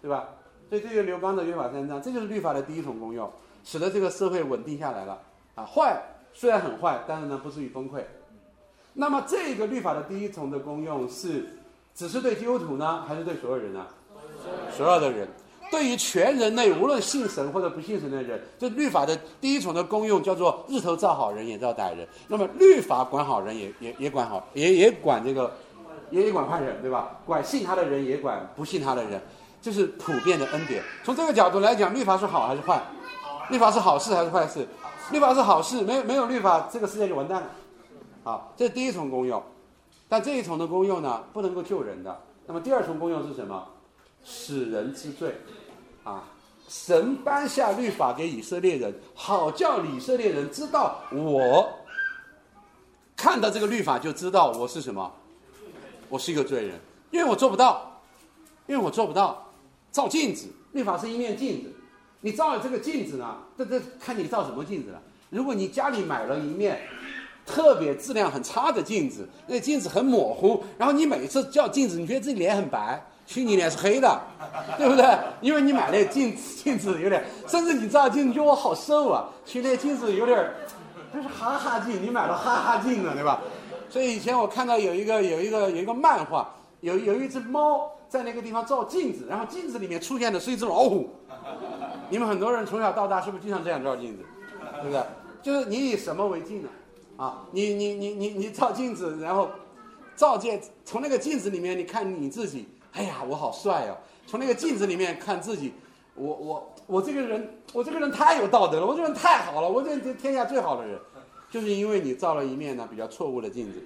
[0.00, 0.28] 对吧？
[0.68, 3.30] 所以这个刘邦的约法三章，这就是律法的第一重功用，
[3.62, 5.20] 使得这个社会稳定下来了。
[5.54, 8.02] 啊，坏虽然很坏，但是呢不至于崩溃。
[8.94, 11.46] 那么这个律法的第一重的功用是，
[11.94, 13.86] 只是对基督徒呢，还是对所有人呢？
[14.74, 15.28] 所有的人。
[15.70, 22.06] 对于全人类，无论信神或者不信神的人，这律法的第一重的功用叫做日头照好人，也照歹人。
[22.28, 25.50] 那么律法管好人，也也也管好，也也管这个，
[26.12, 27.18] 也也管坏人，对吧？
[27.26, 29.20] 管信他的人，也管不信他的人，
[29.60, 30.80] 这是普遍的恩典。
[31.02, 32.80] 从这个角度来讲，律法是好还是坏？
[33.50, 34.68] 律法是好事还是坏事？
[35.10, 37.48] 律法是好事，没有没有律法，这个世界就完蛋了。
[38.22, 39.42] 好，这是第一重功用。
[40.08, 42.20] 但这一重的功用呢，不能够救人的。
[42.46, 43.66] 那么第二重功用是什么？
[44.22, 45.34] 使人知罪。
[46.04, 46.24] 啊，
[46.68, 51.68] 神颁下律法给以色列人，好叫以色列人知道我
[53.16, 55.12] 看到这个律法就知道我是什么，
[56.12, 56.78] 我是一个罪人，
[57.10, 58.02] 因为我做不到，
[58.66, 59.50] 因为我做不到。
[59.90, 61.72] 照镜子，律法是一面镜子，
[62.20, 65.00] 你照了这个镜子呢，这这看你照什么镜子了。
[65.30, 66.82] 如果你家里买了一面
[67.46, 73.02] 特别质量很差的镜子，那镜子很模糊，然后你每次照镜子，你觉得自己脸很白。
[73.24, 74.20] 去你脸是黑的，
[74.76, 75.18] 对不对？
[75.40, 79.30] 因为你买那镜镜子有点，甚至你照镜子，觉得我好瘦啊。
[79.46, 80.52] 去那镜子有点，
[81.14, 83.40] 就是哈哈镜，你买了哈哈镜了，对吧？
[83.92, 86.48] 所以以前我看到有一个有一个有一个漫画，
[86.80, 91.10] 有有一只猫在那个地方照镜子，然后镜子里面出现的是一只老虎。
[92.08, 94.24] 你们很多人从小到大是不是经常这样照镜子？
[94.80, 95.02] 对不对？
[95.42, 96.70] 就是你以什么为镜呢？
[97.18, 99.50] 啊，你你你你你照镜子，然后
[100.16, 103.98] 照见从那个镜子里面你看你自己，哎呀，我好帅哦！
[104.26, 105.74] 从那个镜子里面看自己，
[106.14, 110.98] 我我我这个人，我这个人太有道德了，我这个人太好了，我这这天下最好的人，
[111.52, 113.78] 就是因为你照了一面呢比较错误的镜子。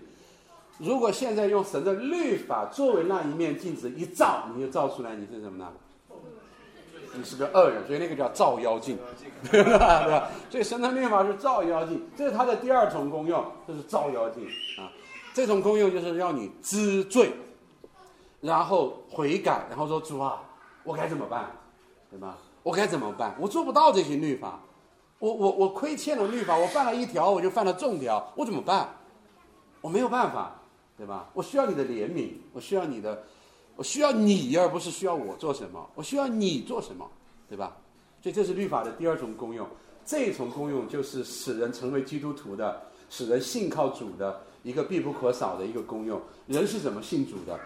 [0.79, 5.73] 如果现在用神的律法作为那一面镜子一照，你就照出来你是什么呢？
[7.15, 8.99] 你是个恶人，所以那个叫照妖镜，
[9.51, 10.05] 对吧？
[10.05, 10.31] 对吧？
[10.51, 14.45] 所以神的律法是照妖镜，这是它的第二重功用，就是照妖镜
[14.79, 14.93] 啊。
[15.33, 17.33] 这种功用就是要你知罪，
[18.43, 20.43] 然后悔改，然后说主啊，
[20.85, 21.51] 我该怎么办？
[22.11, 22.37] 对吧？
[22.63, 23.35] 我该怎么办？
[23.41, 24.61] 我做不到这些律法，
[25.19, 28.97] 我我我亏欠了律法，我犯了一条，我就犯了重条，我怎么办？
[29.81, 30.61] 我没有办法，
[30.97, 31.31] 对吧？
[31.33, 33.25] 我需要你的怜悯，我需要你的。
[33.77, 35.87] 我需要你，而不是需要我做什么。
[35.95, 37.07] 我需要你做什么，
[37.47, 37.77] 对吧？
[38.23, 39.69] 所以这是律法的第二重功用。
[40.03, 46.19] 这一重功用就是使人成为基督徒的，使人信靠主的一个必不可少的一个功用。
[46.47, 47.61] 人是怎么信主的？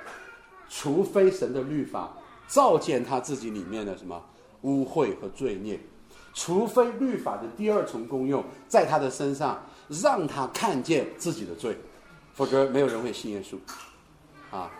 [0.69, 2.13] 除非神的律法
[2.49, 4.21] 照见他自己里面的什么
[4.63, 5.79] 污秽和罪孽，
[6.41, 11.77] 除非律法的第二重功用在他的身上让他看见自己的罪，
[12.33, 13.57] 否则没有人会信耶稣。
[14.51, 14.71] 啊，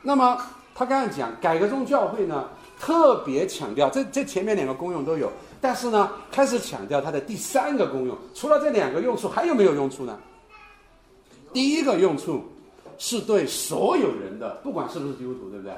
[0.00, 0.40] 那么。
[0.74, 2.48] 他刚才讲改革宗教会呢，
[2.80, 8.16] 特别强调这这前面两个功用都有，但是呢，开始强调它的第三个功用。
[8.34, 10.18] 除了这两个用处，还有没有用处呢？
[11.52, 12.42] 第一个用处
[12.96, 15.74] 是对所有人的，不管是不是基督徒，对不对？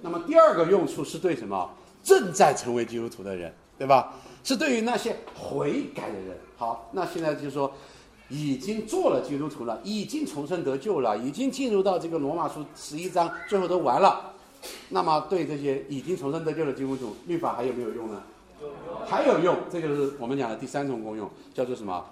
[0.00, 1.70] 那么第二个用处是对什么？
[2.02, 4.14] 正在成为基督徒的人，对吧？
[4.48, 6.36] 是对于那些悔改的人。
[6.56, 7.70] 好，那现在就是说。
[8.30, 14.34] 已经做了基督徒了，已经重生得救了，已经进入到这个罗马书十一章，最后都完了。
[14.90, 18.20] 那么，对这些已经重生得救的基督徒，律法还有没有用呢？
[19.06, 22.04] 还有用，这就是我们讲的第三种功用，叫做什么？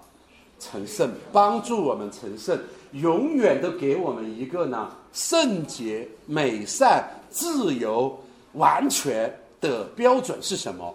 [0.59, 2.59] 成圣，帮助我们成圣，
[2.93, 8.19] 永远都给我们一个呢圣洁、美善、自由、
[8.53, 10.91] 完全的标准是什么？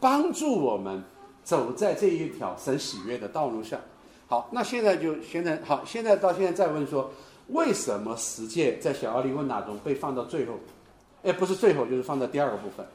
[0.00, 1.02] 帮助我们
[1.42, 3.80] 走在这一条神喜悦的道路上。
[4.26, 7.10] 好，那现在就现在好，现在到现在再问说，
[7.48, 10.54] 为什么十诫在小奥利问答中被放到最后？
[11.22, 12.86] 哎，不是最后，就是放在第二个部分。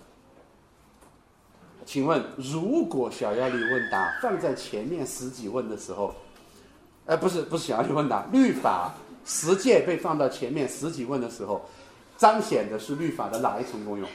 [1.85, 6.13] 请问，如果小奥利问答放在前面十几问的时候，
[7.07, 8.93] 哎，不是不是小奥利问答，律法
[9.25, 11.65] 十诫被放到前面十几问的时候，
[12.15, 14.07] 彰显的是律法的哪一层功用？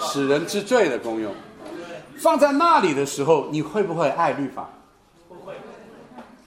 [0.00, 1.34] 使人之罪的功用。
[2.18, 4.68] 放在那里的时候，你会不会爱律法？
[5.28, 5.54] 不会。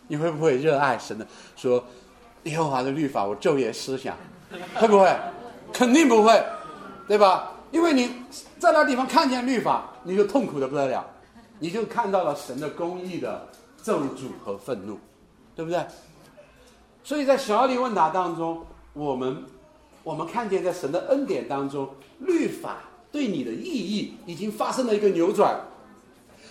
[0.07, 1.25] 你会不会热爱神的？
[1.55, 1.83] 说
[2.43, 4.17] 耶和华的律法，我昼夜思想，
[4.75, 5.15] 会不会？
[5.71, 6.43] 肯定不会，
[7.07, 7.51] 对吧？
[7.71, 8.11] 因为你
[8.59, 11.05] 在那地方看见律法，你就痛苦的不得了，
[11.59, 13.47] 你就看到了神的公义的
[13.81, 14.99] 咒诅和愤怒，
[15.55, 15.85] 对不对？
[17.03, 19.45] 所以在小李问答当中，我们
[20.03, 22.77] 我们看见在神的恩典当中，律法
[23.11, 25.59] 对你的意义已经发生了一个扭转。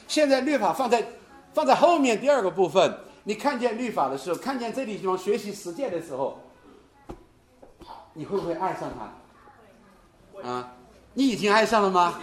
[0.06, 1.04] 现在律法放在
[1.52, 6.38] 放在后面第二个部分，你看见律法的时候，看见这里地方学习实践的时候。
[8.12, 8.90] 你会不会爱上
[10.42, 10.48] 他？
[10.48, 10.72] 啊，
[11.14, 12.18] 你已经爱上了吗？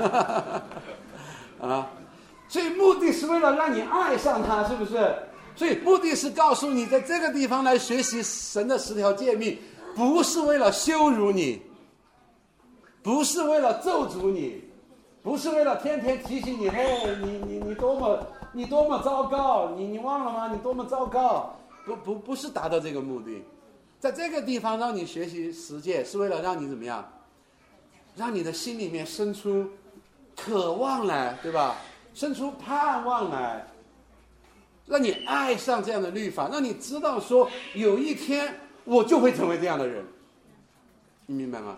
[1.60, 1.90] 啊，
[2.48, 5.14] 所以目的是为了让你爱上他，是不是？
[5.54, 9.58] 所以目的是告诉你，在这个地方来学习神的十条诫命，
[9.96, 11.62] 不是为了羞辱你，
[13.02, 14.62] 不是为了咒诅你，
[15.22, 20.52] 不是为了天天提醒你，嘿，你你你多么你多么糟糕，你你忘了吗？
[20.52, 21.56] 你多么糟糕，
[21.86, 23.42] 不不不是达到这个目的。
[23.98, 27.02] 在这个地方让你学习实践，是为了让你怎么样？
[28.14, 29.66] 让你的心里面生出
[30.36, 31.76] 渴望来，对吧？
[32.12, 33.66] 生出盼望来，
[34.84, 38.54] 让你爱上这样的律法，让你知道说有一天
[38.86, 40.02] 我就会成为这样的人。
[41.26, 41.76] 你明白吗？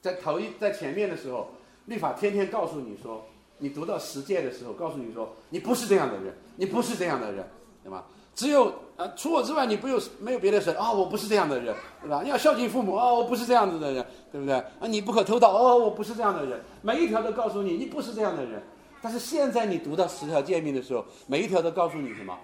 [0.00, 1.48] 在头一在前面的时候，
[1.86, 3.24] 律法天天告诉你说，
[3.58, 7.44] 你读到十诫的时候，告诉你说你不是这样的人，你不是这样的人，
[7.82, 8.04] 对吧？
[8.34, 8.66] 只有
[8.98, 10.92] 啊，除我之外，你不有没有别的神啊？
[10.92, 12.20] 我不是这样的人，对吧？
[12.22, 14.54] 你要孝敬父母啊，我不是这样子的人，对不对？
[14.54, 16.60] 啊，你不可偷盗哦，我不是这样的人。
[16.82, 18.62] 每一条都告诉你，你不是这样的人。
[19.00, 22.38] 但是现在你读到十条诫命的时候，每一条都告诉你什么？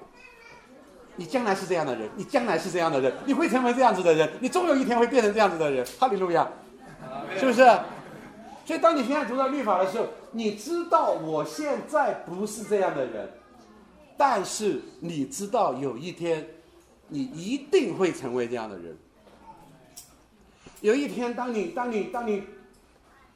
[1.17, 5.87] 你将来是这样的人，你将来是这样的人，你会成为这样子的人，你终有一天会变成这样子的人。
[5.99, 6.49] 哈利路亚，
[7.39, 7.65] 是不是？
[8.65, 13.29] 所以当你现在读到律法的时候，你知道我现在不是这样的人。
[14.17, 16.47] 但是你知道，有一天
[17.09, 18.97] 你一定会成为这样的人。
[20.81, 22.45] 有一天，当你当你当你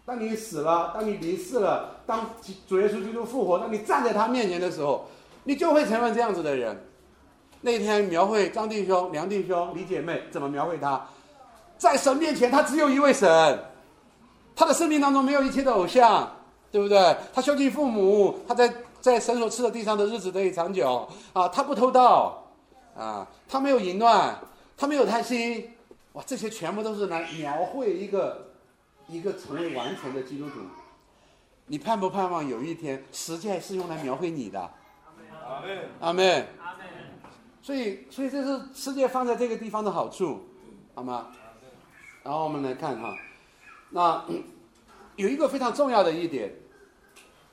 [0.05, 2.31] 当你死了，当你离世了，当
[2.69, 5.09] 主耶稣基督复活，当你站在他面前的时候，
[5.45, 6.77] 你就会成为这样子的人。
[7.67, 11.05] 那天描绘张弟兄、梁弟兄、李姐妹怎么描绘他？
[11.77, 13.61] 在神面前，他只有一位神，
[14.55, 16.31] 他的生命当中没有一切的偶像，
[16.71, 17.17] 对不对？
[17.35, 21.49] 他孝敬父母，他在在神所赐的地上的日子得以长久啊！
[21.49, 22.41] 他不偷盗
[22.97, 24.39] 啊，他没有淫乱，
[24.77, 25.69] 他没有贪心，
[26.13, 26.23] 哇！
[26.25, 28.47] 这些全部都是来描绘一个
[29.09, 30.61] 一个成为完全的基督徒。
[31.67, 34.71] 你盼不盼望有一天，实际是用来描绘你的？
[35.49, 35.79] 阿门。
[35.99, 36.47] 阿门。
[37.67, 40.39] 所以，所以这是世界放在这个地方的好处，
[40.95, 41.27] 好吗？
[42.23, 43.13] 然后我们来看哈，
[43.91, 44.25] 那
[45.17, 46.55] 有一个非常重要的一点，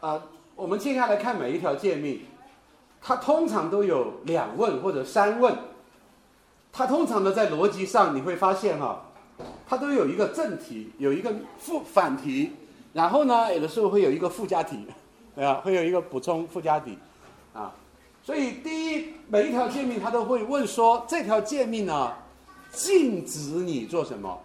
[0.01, 0.21] 啊，
[0.55, 2.21] 我们接下来看每一条诫命，
[3.01, 5.57] 它通常都有两问或者三问，
[6.71, 9.07] 它通常呢在逻辑上你会发现哈，
[9.65, 12.51] 它都有一个正题，有一个副反题，
[12.93, 14.85] 然后呢，有的时候会有一个附加题，
[15.33, 15.55] 对 吧？
[15.65, 16.99] 会有一个补充附加题，
[17.51, 17.73] 啊，
[18.23, 22.13] 所以第一每一条诫命他都会问说这条诫命呢
[22.71, 24.39] 禁止你做什么。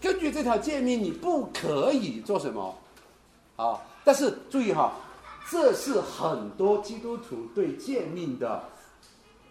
[0.00, 2.76] 根据这条诫命，你不可以做什么，
[3.56, 3.80] 啊！
[4.04, 4.92] 但是注意哈，
[5.50, 8.62] 这是很多基督徒对诫命的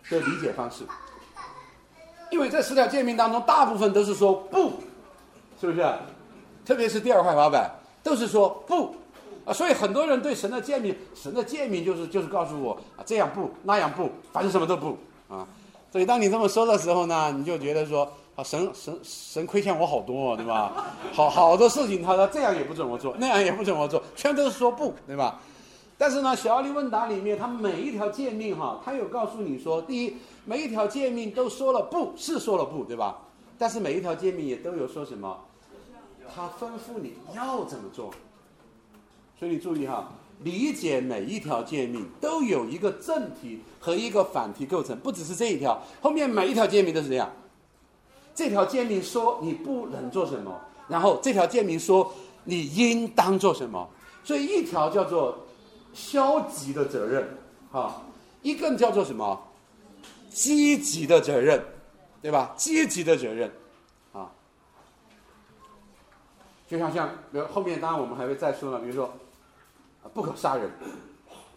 [0.10, 0.84] 的理解方式，
[2.32, 4.74] 因为这十条诫命当中，大部分都是说不，
[5.60, 5.84] 是不是？
[6.64, 7.70] 特别是第二块滑板，
[8.04, 8.96] 都是说不，
[9.46, 9.54] 啊！
[9.54, 14.98] 所以很多人对神的诫命，神的诫命就是就是告诉我啊，这样不，那样不，反正什么都不
[15.30, 15.48] 啊！
[15.92, 18.12] 所以当你这么说的时候呢，你就觉得说。
[18.36, 20.94] 啊，神神神亏欠我好多，对吧？
[21.14, 25.40] 好好多事情，他说这样也不怎么做，那样也不怎么做，全都是说不，对吧？
[25.98, 33.20] 但是呢，小奥利问答里面，他每一条诫命哈，他有告诉你说，第一，每一条诫命都说了不是说了不，对吧？
[33.58, 35.40] 但是每一条诫命也都有说什么，
[36.36, 38.12] 他吩咐你要怎么做。
[39.38, 40.12] 所以你注意哈，
[40.44, 47.32] 理解每一条诫命都有一个正题和一个反题构成，不只是这一条，后面每一条诫命都是这样。
[48.34, 53.90] 这条诫命说你不能做什么，然后这条诫命说你应当做什么，
[54.24, 55.38] 所以一条叫做
[55.94, 57.38] 消极的责任，
[57.72, 58.02] 哈，
[58.42, 59.42] 一个叫做什么
[60.30, 61.64] 积极的责任，
[62.22, 62.54] 对吧？
[62.58, 63.50] 积极的责任，
[64.12, 64.30] 啊，
[66.68, 69.14] 就像像比如后面当然我们还会再说了，比如说
[70.14, 70.70] 不可杀人，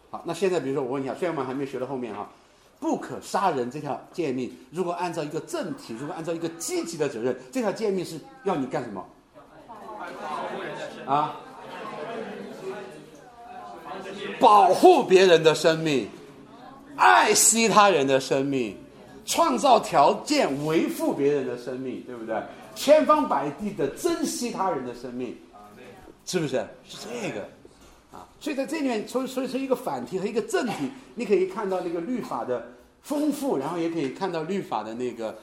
[0.09, 2.29] 好，那现在比如说我问一下，虽然我们还没学到后面哈。
[2.81, 9.05] 不可杀人这条诫命，如果按照一个正题，如果按照一个积极的责任，这条诫命是要你干什么？
[11.05, 11.35] 啊？
[14.39, 16.07] 保护别人的生命，
[16.95, 18.77] 爱惜他人的生命，
[19.25, 22.41] 创造条件维护别人的生命，对不对？
[22.75, 25.37] 千方百计的珍惜他人的生命，
[26.25, 26.65] 是不是？
[26.87, 27.45] 是这个。
[28.11, 35.37] 啊所以在这里面，所所以是一个反题和一个正题，你可以看到那个律法的丰富，然后也可以看到律法的那个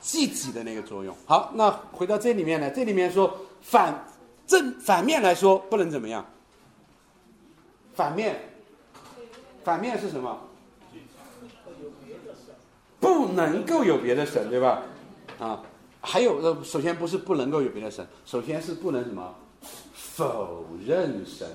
[0.00, 1.14] 积极的那个作用。
[1.26, 4.04] 好，那回到这里面来，这里面说反
[4.46, 6.24] 正反面来说不能怎么样？
[7.94, 8.40] 反面，
[9.64, 10.38] 反面是什么？
[13.00, 14.82] 不能够有别的神，对吧？
[15.38, 15.62] 啊，
[16.00, 19.34] 还有呃，首先不是不能够有别的神，首先是不能什么
[19.94, 21.48] 否认神。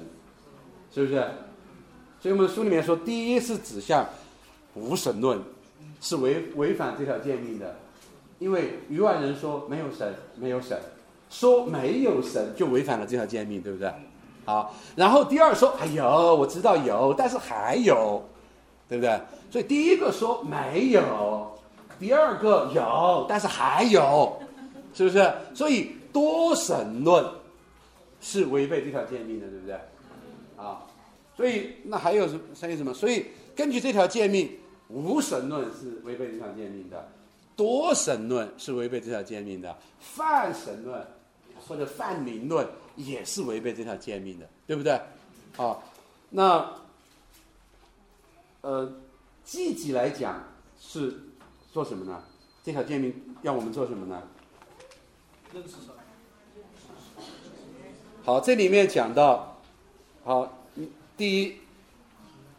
[0.94, 1.24] 是不是？
[2.22, 4.08] 所以我们书里面说，第一是指向
[4.76, 5.42] 无神论，
[6.00, 7.76] 是违违反这条诫命的，
[8.40, 10.80] 因为余外人说没有神，没有神，
[11.30, 13.92] 说没有神就违反了这条诫命，对不对？
[14.46, 18.24] 好，然后第二说，哎有，我知道有，但是还有，
[18.88, 19.20] 对不对？
[19.50, 21.52] 所以第一个说没有，
[22.00, 24.38] 第二个有，但是还有，
[24.94, 25.34] 是不是？
[25.54, 27.26] 所以多神论
[28.22, 29.78] 是违背这条诫命的，对不对？
[30.63, 30.88] 啊，
[31.36, 32.93] 所以那还有什相信什么？
[32.93, 34.49] 所以根据这条诫命，
[34.88, 37.09] 无神论是违背这条诫命的，
[37.57, 41.05] 多神论是违背这条诫命的，泛神论
[41.68, 44.93] 或者泛灵论也是违背这条诫命的，对不对？
[45.57, 45.78] 啊，
[46.30, 46.72] 那
[48.61, 48.93] 呃，
[49.43, 50.41] 积极来讲
[50.80, 51.20] 是
[51.74, 52.24] 做什么呢？
[52.64, 54.24] 这条诫命要我们做什么呢？
[55.53, 55.93] 认识神。
[58.24, 59.53] 好，这里面讲到。
[60.26, 60.49] 好，
[61.17, 61.57] 第一，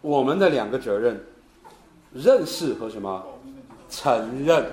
[0.03, 1.19] 我们的两个责任，
[2.13, 3.25] 认识和什么？
[3.89, 4.67] 承认，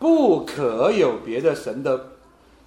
[0.00, 2.08] 不可有别的神的，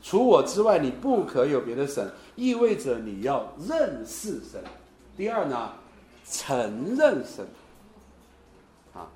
[0.02, 4.64] 除我之外，你不可有别的神，意味着你要认识神。
[5.18, 5.74] 第二呢，
[6.26, 7.46] 承认神。
[8.94, 9.10] 啊，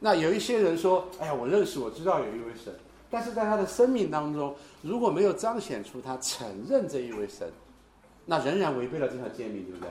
[0.00, 2.74] 那有一些人说，哎呀，我认识，我知道有一位神，
[3.08, 4.52] 但是在他的生命当中，
[4.82, 7.48] 如果没有彰显出他承认这一位神，
[8.26, 9.90] 那仍然违背了这条诫命，对不对？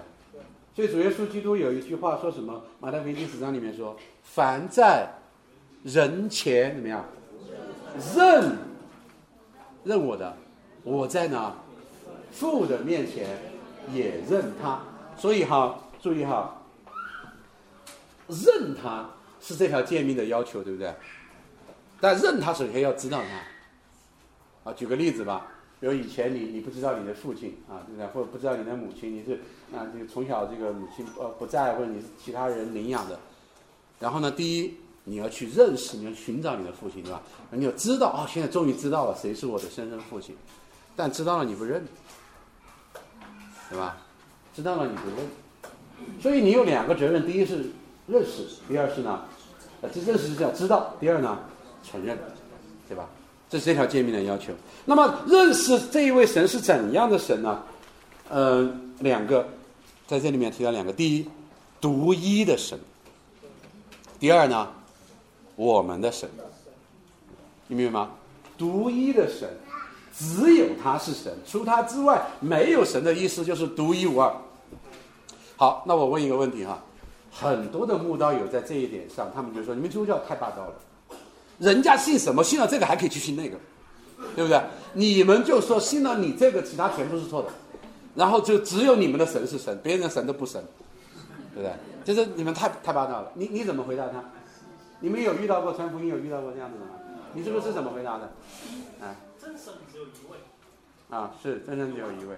[0.74, 2.64] 所以主耶稣基督有一句话说什么？
[2.80, 5.10] 马太福音第十章里面说：“凡在
[5.84, 7.04] 人前怎么样
[8.16, 8.58] 认
[9.84, 10.38] 认我的，
[10.84, 11.54] 我在呢
[12.32, 13.38] 父的面前
[13.92, 14.80] 也认他。”
[15.20, 16.62] 所以哈，注意哈，
[18.30, 19.10] 认他
[19.42, 20.94] 是这条诫命的要求，对不对？
[22.00, 24.72] 但认他首先要知道他。
[24.72, 25.48] 啊，举个例子吧。
[25.82, 28.06] 比如以前你你不知道你的父亲啊，对不对？
[28.14, 29.34] 或者不知道你的母亲，你是
[29.76, 33.20] 啊，这个从小这个母亲呃不在，或者你是其他人领养的。
[34.00, 37.20] 然后呢，第一你要去认识，你要寻找你的父亲，对吧？
[37.50, 40.38] 你要知道哦，现在终于知道了谁是我的生身父亲，
[40.96, 41.84] 但知道了你不认，
[43.68, 43.98] 对吧？
[44.54, 47.72] 知道了你不认，所以你有两个责任：第一是
[48.06, 49.26] 认识，第二是呢，
[49.92, 51.40] 这认识是叫知道，第二呢
[51.84, 52.20] 承认，
[52.88, 53.10] 对吧？
[53.52, 54.54] 这是这条诫命的要求。
[54.86, 57.62] 那么，认识这一位神是怎样的神呢？
[58.30, 59.46] 呃，两个，
[60.08, 61.30] 在这里面提到两个：第一，
[61.82, 62.80] 独一的神；
[64.18, 64.70] 第二呢，
[65.58, 66.30] 我们的神。
[67.68, 68.12] 你明白吗？
[68.58, 69.50] 独一的神，
[70.18, 74.34] 只有他是神，除他之外没有神的意思就是独一无二。
[75.58, 76.82] 好，那我问一个问题哈，
[77.30, 80.74] 很多的慕道友在这一点上，他们就说你们基督教太霸道了。
[81.62, 82.44] 人家信什么？
[82.44, 83.56] 信了这个还可以去信那个，
[84.36, 84.60] 对不对？
[84.94, 87.50] 你们就说信了你这个，其他全部是错的，
[88.16, 90.62] 然后就只有你们的神是神，别人的神都不神，
[91.54, 91.72] 对不对？
[92.04, 93.32] 就是你们太太霸道了。
[93.36, 94.24] 你你怎么回答他？
[95.02, 96.92] 你们有遇到过传福音有遇到过这样子的吗？
[97.34, 98.24] 你这个是怎么回答的？
[99.00, 101.16] 啊，真神只有一位。
[101.16, 102.36] 啊，是真神只有一位，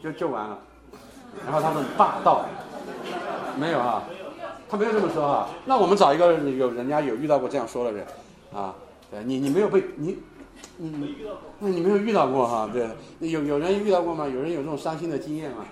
[0.00, 0.56] 就就完了。
[1.44, 2.46] 然后他很霸道，
[3.58, 4.04] 没有啊，
[4.68, 5.48] 他没有这么说啊。
[5.66, 8.06] 那我们找一个有人家有遇到过这样说的人。
[8.52, 8.74] 啊，
[9.10, 10.18] 对你，你没有被你，
[10.78, 11.14] 嗯，
[11.60, 12.68] 那你没有遇到过哈？
[12.72, 12.90] 对，
[13.30, 14.26] 有有人遇到过吗？
[14.26, 15.64] 有人有这种伤心的经验吗？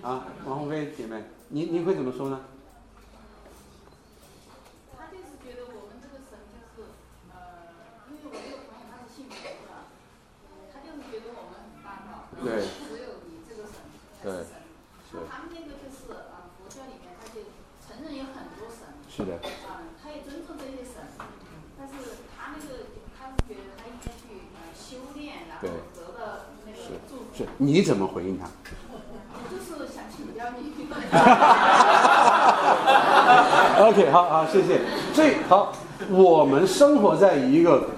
[0.00, 2.40] 啊，王红飞姐妹，您您会怎么说呢？
[4.96, 6.88] 他就是觉得我们这个神就是，
[7.28, 7.68] 呃，
[8.08, 9.36] 因为我这个朋友他是信佛
[9.68, 9.92] 的，
[10.72, 13.76] 他就是觉得我们很霸道，对，只有你这个神
[14.16, 14.64] 才是神。
[15.10, 15.18] 是。
[15.28, 17.44] 他们那个就是啊，佛教里面他就
[17.84, 18.88] 承认有很多神。
[19.10, 19.36] 是的。
[19.68, 21.04] 啊，他也尊重这些神。
[21.80, 21.94] 但是
[22.36, 26.78] 他那个，他是觉得他应该去呃修炼，然后得到那个
[27.08, 27.34] 祝福。
[27.34, 28.46] 是，你怎么回应他？
[28.90, 28.98] 我
[29.50, 30.72] 就是想请教你。
[33.78, 34.80] OK，好好，谢谢。
[35.14, 35.72] 所以好，
[36.10, 37.88] 我们生活在一个，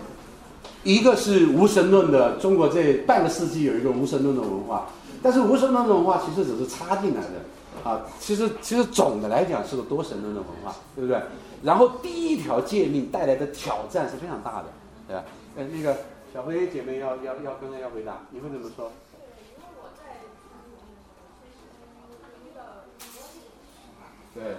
[0.82, 4.88] 一个是无神论的中国，这半个世纪有一个无神论的文化，
[5.22, 11.20] 但是无神论的文化其实只是插进来的，啊，其实其实总的来讲是个多神论的文化，对不对？
[11.62, 14.66] 然后第一条诫命带来的挑战是非常大的，
[15.08, 15.24] 对吧？
[15.56, 15.96] 呃，那个
[16.32, 18.90] 小飞姐妹要要要刚才要回答，你会怎么说？
[24.34, 24.56] 对。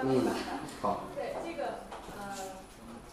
[0.00, 0.24] 嗯，
[0.80, 1.02] 好。
[1.14, 1.82] 对这个，
[2.16, 2.22] 呃，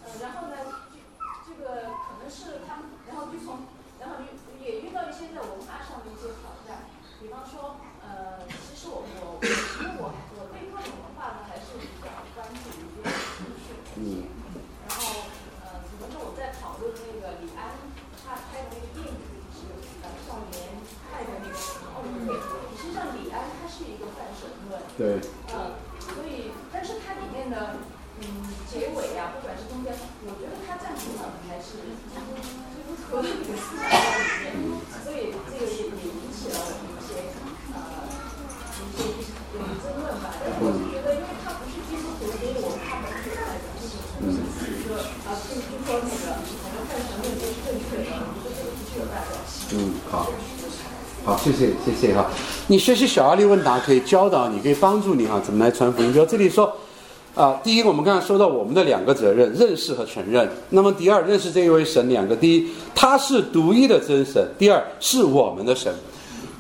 [0.06, 0.56] 呃，然后呢，
[0.94, 3.66] 这这个可能是他们，然后就从，
[4.00, 4.16] 然后
[4.62, 6.86] 也遇到一些在文化上的一些挑战，
[7.20, 10.08] 比比方说，呃，其实我我，因为我
[10.40, 13.76] 我对各种文化呢还是比较关注一些情绪。
[14.00, 14.24] 嗯。
[14.88, 15.28] 然后，
[15.60, 17.76] 呃，比如说我在讨论那个李安
[18.24, 19.20] 他拍的那个电影，
[19.52, 19.68] 是
[20.00, 20.80] 呃少年
[21.12, 21.60] 派的那个
[21.92, 22.40] 奥运会，
[22.80, 24.80] 实际上李安他是一个半神论。
[24.96, 25.20] 对。
[25.52, 25.76] 呃。
[26.08, 27.84] 所以，但是它里面的
[28.24, 29.92] 嗯结尾呀，不管是中间，
[30.24, 32.32] 我觉得它占主导的还是基督
[32.72, 37.34] 基督徒的那个思想在里面，所以这个也也引起了我们一些
[37.74, 38.06] 呃
[38.78, 39.18] 一些
[39.58, 40.30] 有争论吧。
[40.38, 49.74] 但是我是觉得，因为他不是基督徒，所以我们看不出来的，就是是一个啊，就就说那个我们看神论都是正确的，我觉得这个不具有代表性。
[49.74, 50.30] 嗯，好。
[51.26, 52.26] 好，谢谢谢谢哈。
[52.66, 56.12] 你学习小阿力问答可以教导你，可以帮助你哈，怎么来传福音？
[56.12, 56.76] 比如这里说，
[57.36, 60.50] 啊，第一，我们刚才说到我们的两个责任，认识和承认。
[60.72, 65.94] 那么第二，认识这一位神，两个，第一，他是独一的真神；第二，是我们的神，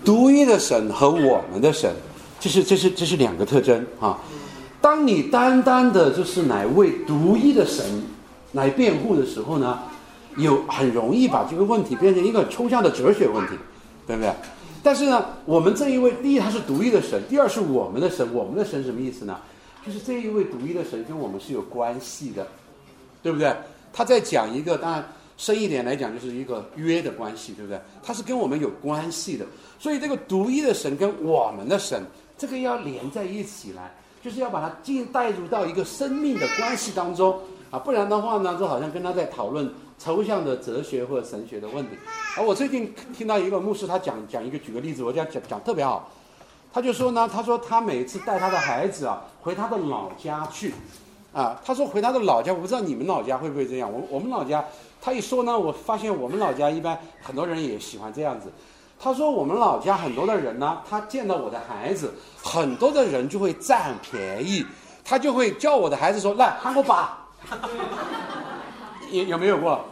[0.03, 1.91] 独一的神和我们的神，
[2.39, 4.19] 这是这是这是两个特征啊。
[4.79, 7.83] 当你单单的就是来为独一的神
[8.51, 9.79] 来辩护的时候呢，
[10.37, 13.53] 有很容易把这个问题变成一个抽象的哲学问题，
[14.05, 14.31] 对不对？
[14.85, 18.31] 但是呢，我们这一位，第一他是独一的神，第二是我们的神。
[18.31, 19.39] 我们的神什么意思呢？
[19.83, 22.45] 就是这一位独一的神跟我们是有关系的，
[23.23, 23.51] 对不对？
[23.91, 25.03] 他在讲一个，当然
[25.37, 27.81] 深一点来讲，就是一个约的关系，对不对？
[28.03, 29.43] 他是跟我们有关系的，
[29.79, 32.03] 所以这个独一的神跟我们的神，
[32.37, 37.35] 这个要连在一起来，就是要把它进带入到一个生命的关系当中
[37.71, 39.67] 啊，不然的话呢，就好像跟他在讨论。
[39.97, 41.97] 抽象的哲学或者神学的问题，
[42.37, 46.09] 而我最近听到一个牧师，他讲讲一个举个例子，我讲讲讲特别好。
[46.73, 50.73] 他就说呢，他说他每次带他的孩子啊回他的老家去，
[51.33, 53.89] 啊，他说回他的老家，我不知道你们老家会不会这样。
[53.89, 54.63] 我我们老家，
[55.01, 58.51] 他一说呢，我发现我们老家一般很多人也喜欢这样子。
[58.99, 64.65] 他说我们老家很多的人呢，他见到我的孩子，很多的人就会占便宜，
[65.03, 67.27] 他就会叫我的孩子说来喊我爸。
[69.11, 69.85] 有有没有过？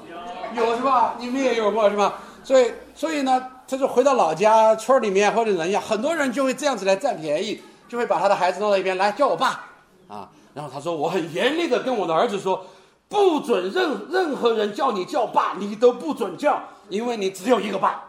[0.56, 1.16] 有是吧？
[1.18, 2.16] 你们也有过是吧？
[2.44, 9.66] 所以所以呢，他就回到老家村里面或者人家，很多人就会这样子来占便宜，就会把他的孩子弄到一边来叫我爸
[10.08, 10.30] 啊。
[10.54, 12.66] 然后他说，我很严厉的跟我的儿子说，
[13.10, 18.04] 不准任任何人叫你叫爸，你都不准叫，因为你只有一个爸。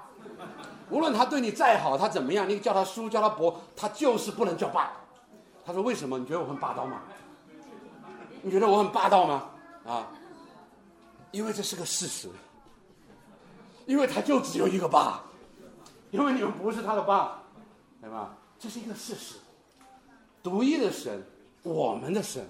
[0.90, 4.92] 无论他对你再好，他怎么样，你叫他叔叫他伯，他就是不能叫爸。
[5.64, 6.18] 他说为什么？
[6.18, 6.98] 你觉得我很霸道吗？
[8.42, 9.44] 你觉得我很霸道吗？
[9.86, 10.08] 啊？
[11.34, 12.28] 因为这是个事实，
[13.86, 15.24] 因为他就只有一个爸，
[16.12, 17.42] 因为你们不是他的爸，
[18.00, 18.36] 对吧？
[18.56, 19.34] 这是一个事实，
[20.44, 21.26] 独一的神，
[21.64, 22.48] 我们的神，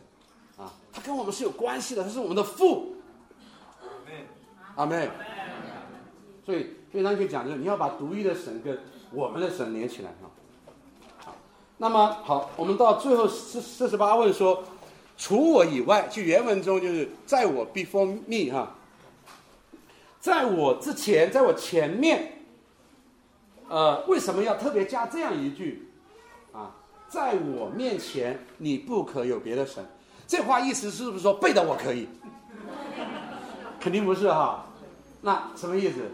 [0.58, 2.96] 啊，他跟我们是有关系的，他是我们的父，
[4.76, 5.08] 阿妹，
[6.44, 8.78] 所以非常去讲，就是你要把独一的神跟
[9.12, 10.28] 我们的神连起来啊。
[11.16, 11.34] 好，
[11.78, 14.62] 那么好，我们到最后四四十八问说。
[15.16, 18.74] 除我以外，就原文中就是在我 before me 哈，
[20.20, 22.42] 在我之前，在我前面，
[23.68, 25.88] 呃，为什么要特别加这样一句
[26.52, 26.74] 啊？
[27.08, 29.86] 在我面前，你不可有别的神。
[30.26, 32.08] 这话意思是不是说背的我可以？
[33.78, 34.66] 肯定不是哈。
[35.20, 36.10] 那什么意思？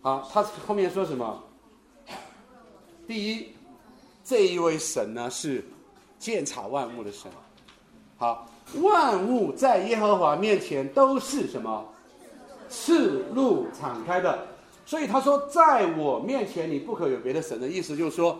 [0.00, 1.42] 好，他后面说什么？
[3.08, 3.48] 第一，
[4.24, 5.64] 这一位神呢是。
[6.26, 7.30] 鉴察万物的神，
[8.18, 8.48] 好，
[8.82, 11.86] 万物在耶和华面前都是什么？
[12.68, 14.44] 赤露敞开的。
[14.84, 18.36] 所以他说，在我面前你不可有别的神的意思，就是说，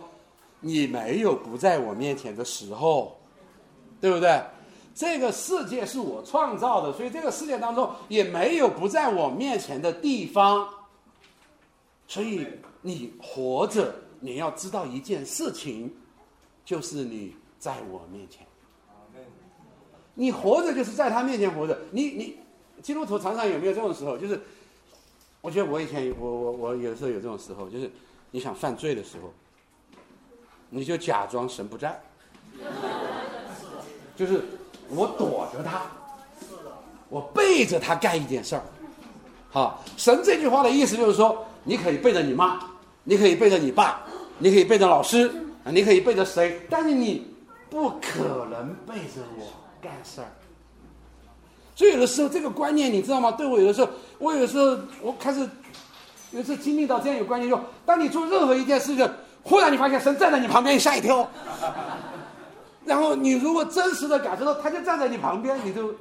[0.59, 3.17] 你没有不在我面前的时候，
[4.01, 4.43] 对不对？
[4.93, 10.67] 这个世界是我创造的，所以这个世界当中也没有不在我面前的地方。
[12.05, 12.45] 所以
[12.81, 15.89] 你活着，你要知道一件事情，
[16.65, 17.33] 就是你。
[17.59, 18.45] 在我面前，
[20.13, 21.77] 你活着就是在他面前活着。
[21.91, 22.37] 你你，
[22.81, 24.17] 基督徒常常有没有这种时候？
[24.17, 24.39] 就是，
[25.41, 27.89] 我觉得我以前我我我有时候有这种时候，就是
[28.31, 29.33] 你想犯罪的时候，
[30.69, 31.99] 你就假装神不在，
[34.15, 34.43] 就是
[34.89, 35.85] 我躲着他，
[37.09, 38.63] 我背着他干一点事儿。
[39.49, 42.59] 好，神这句话的意思就是说，你可以背着你妈，
[43.03, 44.03] 你可以背着你爸，
[44.39, 45.31] 你可以背着老师，
[45.65, 47.36] 你可以背着谁，但是你。
[47.69, 49.47] 不可能背着我
[49.81, 50.27] 干事儿，
[51.75, 53.31] 所以有的时候这个观念你知道吗？
[53.31, 55.47] 对我有的时候，我有的时候我开始
[56.31, 59.09] 有时候经历到这样一个观念，就当你做任何一件事情，
[59.43, 61.29] 忽然你发现神站在你旁边，你吓一跳，
[62.85, 65.93] 然后你如果真实的感受到他就站在你旁边，你就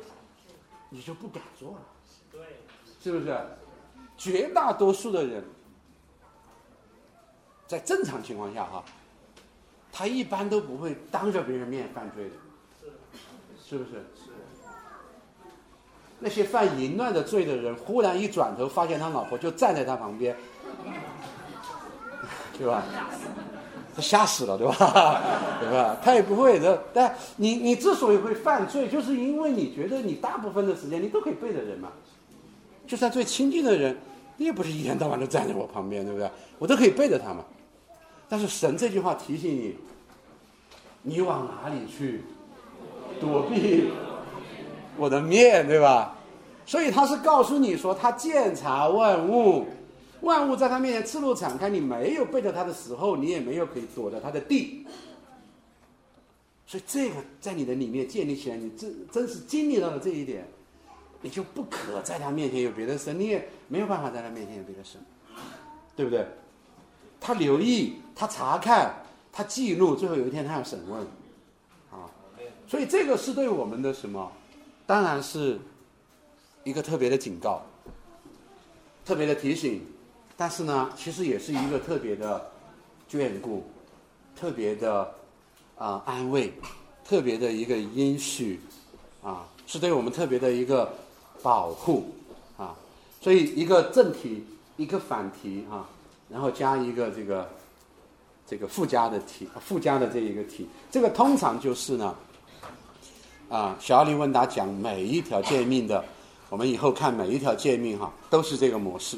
[0.88, 1.78] 你就不敢做了，
[2.32, 2.40] 对，
[3.02, 3.36] 是不是？
[4.16, 5.44] 绝大多数的人，
[7.66, 8.82] 在正常情况下哈。
[9.93, 12.91] 他一般都不会当着别人面犯罪的，
[13.64, 14.05] 是不是？
[16.18, 20.34] 那些犯淫乱的罪的人，忽然一转头，发现他老婆就站在他旁边，
[22.57, 22.82] 对吧？
[23.95, 25.22] 他吓死了，对吧？
[25.61, 25.97] 对吧？
[26.03, 26.84] 他也不会的。
[26.93, 31.93] 但你你之所以会犯罪，就是因为你觉得你大部分的时间你都可以背着人嘛。
[32.87, 33.97] 就算最亲近的人，
[34.37, 36.30] 你也不是一天到晚都站在我旁边，对不对？
[36.59, 37.45] 我都可以背着他嘛。
[38.28, 39.76] 但是神这句话提醒你，
[41.02, 42.22] 你往哪里去
[43.20, 43.88] 躲避
[44.96, 46.18] 我的面对吧？
[46.64, 49.66] 所以他是告诉你说，他鉴察万物，
[50.22, 54.84] 万物在他面前赤露敞开，你没有背着他的时候，你也没有可以躲着他的地。
[56.66, 60.44] 所以这个在你的里面建立起来，你真真是经历到了这一点，
[61.20, 65.00] 你就不可在他面前有别的神，你也没有办法在他面前有别的神，
[65.94, 66.26] 对不对？
[67.20, 68.94] 他留意，他查看，
[69.30, 71.00] 他记录，最后有一天他要审问，
[71.92, 72.08] 啊，
[72.66, 74.32] 所以这个是对我们的什么？
[74.86, 75.58] 当然是
[76.64, 77.60] 一个特别的警告，
[79.04, 79.82] 特别的提醒，
[80.34, 82.50] 但是呢，其实也是一个特别的
[83.10, 83.64] 眷顾，
[84.34, 85.14] 特别的
[85.76, 86.52] 啊、安慰，
[87.04, 88.60] 特别的一个应许
[89.22, 90.90] 啊，是对我们特别的一个
[91.42, 92.14] 保护
[92.56, 92.74] 啊。
[93.20, 94.46] 所以一个正题，
[94.76, 95.86] 一个反题啊，
[96.30, 97.50] 然后加一个这个
[98.47, 102.14] 这个附加的题，附加的这一个题，这个通常就是呢。
[103.49, 106.05] 啊，小奥林问答讲每一条诫命的，
[106.49, 109.16] 我们以后看每一条诫命哈，都是这个模式，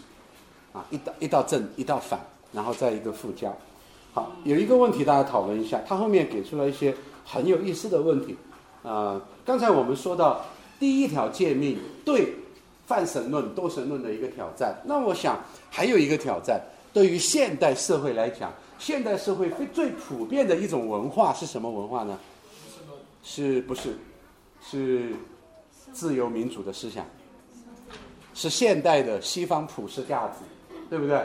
[0.70, 2.20] 啊，一道一道正，一道反，
[2.52, 3.50] 然后再一个附加。
[4.12, 8.36] 好，有一个问题大家讨论一下，他后面给出了一些很有意思的问题。
[8.82, 10.44] 啊，刚才我们说到
[10.78, 12.34] 第一条诫命对
[12.86, 16.60] 泛神论、多神论的一个挑战，那我想还有一个挑战，
[16.92, 22.18] 对于现代社会来讲，现代社会最最普遍的一种文化是什么文化呢？
[23.22, 23.96] 是不是？
[24.60, 25.12] 是
[25.92, 27.06] 自由民主的思想，
[28.34, 30.44] 是现代的西方普世价值，
[30.90, 31.24] 对不对？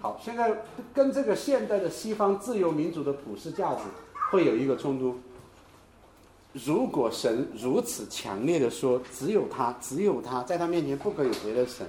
[0.00, 0.52] 好，现在
[0.94, 3.80] 跟这个现代的西方自由民主的普世价值
[4.30, 5.18] 会有一个冲突。
[6.52, 11.86] 如果神如此强烈的说只有他，只有他，在他面前不可有别的神，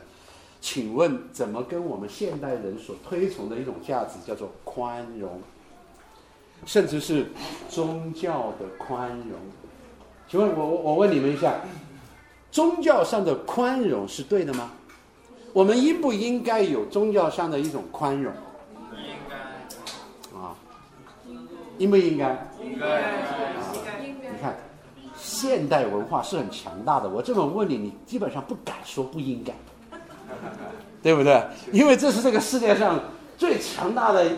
[0.61, 5.41] 请问怎么跟我们现代人所推崇的一种价值叫做宽容，
[6.65, 7.27] 甚至是
[7.69, 9.39] 宗教的宽容？
[10.27, 11.61] 请问我我我问你们一下，
[12.51, 14.71] 宗教上的宽容是对的吗？
[15.53, 18.31] 我们应不应该有宗教上的一种宽容
[18.93, 20.55] 应该，啊？
[21.79, 22.47] 应不应该？
[22.61, 23.63] 应该，啊
[24.01, 24.55] 你看，
[25.17, 27.09] 现代文化是很强大的。
[27.09, 29.53] 我这么问你，你基本上不敢说不应该，
[31.01, 31.41] 对不对？
[31.71, 32.99] 因为这是这个世界上
[33.37, 34.29] 最强大的，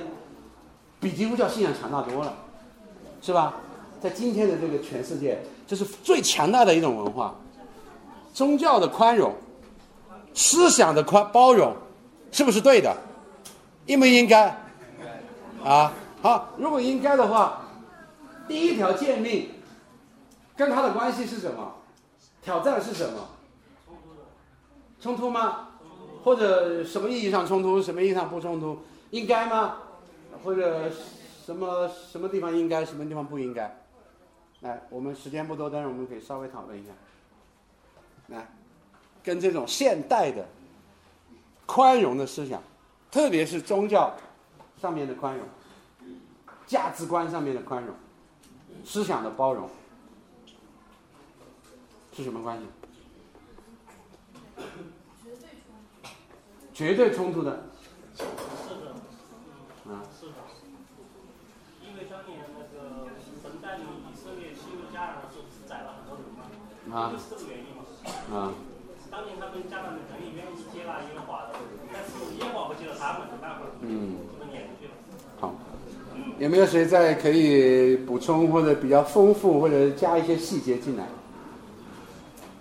[1.00, 2.34] 比基督教信仰强大多了，
[3.22, 3.56] 是吧？
[4.02, 7.36] 在今天的这个全世界，这是最强大的一种文化，
[8.34, 9.34] 宗教的宽容，
[10.34, 11.76] 思想的宽包容，
[12.32, 12.96] 是不是对的？
[13.88, 14.56] 应不应该？
[15.64, 17.62] 啊，好，如果应该的话，
[18.48, 19.50] 第一条诫命
[20.56, 21.74] 跟它的关系是什么？
[22.44, 23.28] 挑战是什么？
[25.00, 25.68] 冲突吗？
[26.24, 28.80] 或者什么意义上冲突，什么意义上不冲突？
[29.10, 29.78] 应该吗？
[30.44, 30.90] 或者
[31.46, 33.78] 什么什么地方应该，什么地方不应该？
[34.62, 36.92] 来，我们时间不多，但是我们可以稍微讨论一下。
[38.28, 38.48] 来，
[39.24, 40.48] 跟这种现代的
[41.66, 42.62] 宽容的思想，
[43.10, 44.16] 特别是宗教
[44.80, 45.46] 上面的宽容，
[46.66, 47.96] 价值观上面的宽容，
[48.86, 49.70] 思想的包容，
[52.14, 52.64] 是什么关系？
[56.82, 57.70] 绝对冲突的
[58.18, 58.90] 是的，
[59.86, 60.02] 啊！
[60.18, 60.42] 是的。
[61.86, 63.06] 因为当年那个
[63.38, 66.42] 神带领以色列进入迦南的时候，是宰了很多人嘛，
[66.90, 67.86] 啊就是这个原因嘛。
[68.34, 68.50] 啊！
[69.12, 71.60] 当年他们迦南人肯定愿意接纳耶和华的，
[71.94, 74.94] 但是耶和华不接纳他们，没办法，嗯，就撵出去了。
[75.40, 75.54] 好，
[76.40, 81.04] 有没有谁再可以补充或者比较丰富或者加一些细节进来？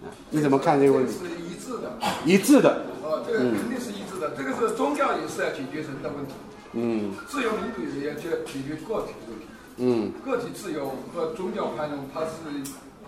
[0.04, 1.14] 啊，你怎么看这个问题？
[1.14, 3.89] 是一致的，一致的，哦，这个肯定是
[4.36, 6.32] 这个是宗教也是要解决人的问题，
[6.72, 9.46] 嗯自由民主也要解解决个体的问题。
[9.82, 12.30] 嗯个体自由和宗教宽容，它是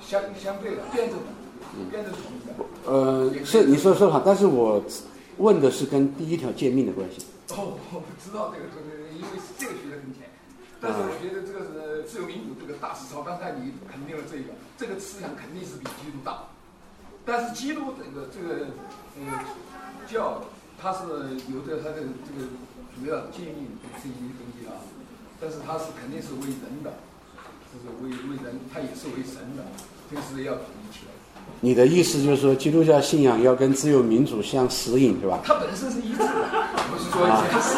[0.01, 2.91] 相相对的，辩证的，辩证统一的。
[2.91, 4.83] 呃，是你说的说得好，但是我
[5.37, 7.27] 问的是跟第一条诫命的关系。
[7.51, 10.23] 哦，我不知道这个这个，因为这个学的很浅。
[10.81, 16.49] 但是我觉得这个是自由民主这个大思潮，刚才你肯定了这个，这个思想肯定是比基督大。
[17.25, 18.67] 但是基督这个这个
[19.21, 19.39] 呃
[20.09, 20.43] 教，
[20.83, 20.99] 它是
[21.55, 22.51] 有着他的这个
[22.93, 23.71] 主要建议
[24.03, 24.75] 这些东西啊，
[25.41, 26.93] 但是他是肯定是为人的，
[27.71, 29.63] 就是为为人，他也是为神的，
[30.11, 31.13] 这个是要统一起来。
[31.61, 35.39] 你的意思就是说，基督教信仰要跟自由民主相适应，是吧？
[35.45, 36.27] 它本身是一致的，
[36.91, 37.77] 不是说它是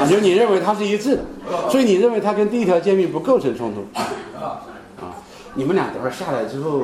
[0.00, 1.24] 啊，就你认为它是一致的，
[1.70, 4.62] 所以你认为它跟第一条诫命不构成冲突啊。
[4.98, 5.14] 啊？
[5.52, 6.82] 你们俩等会儿下来之后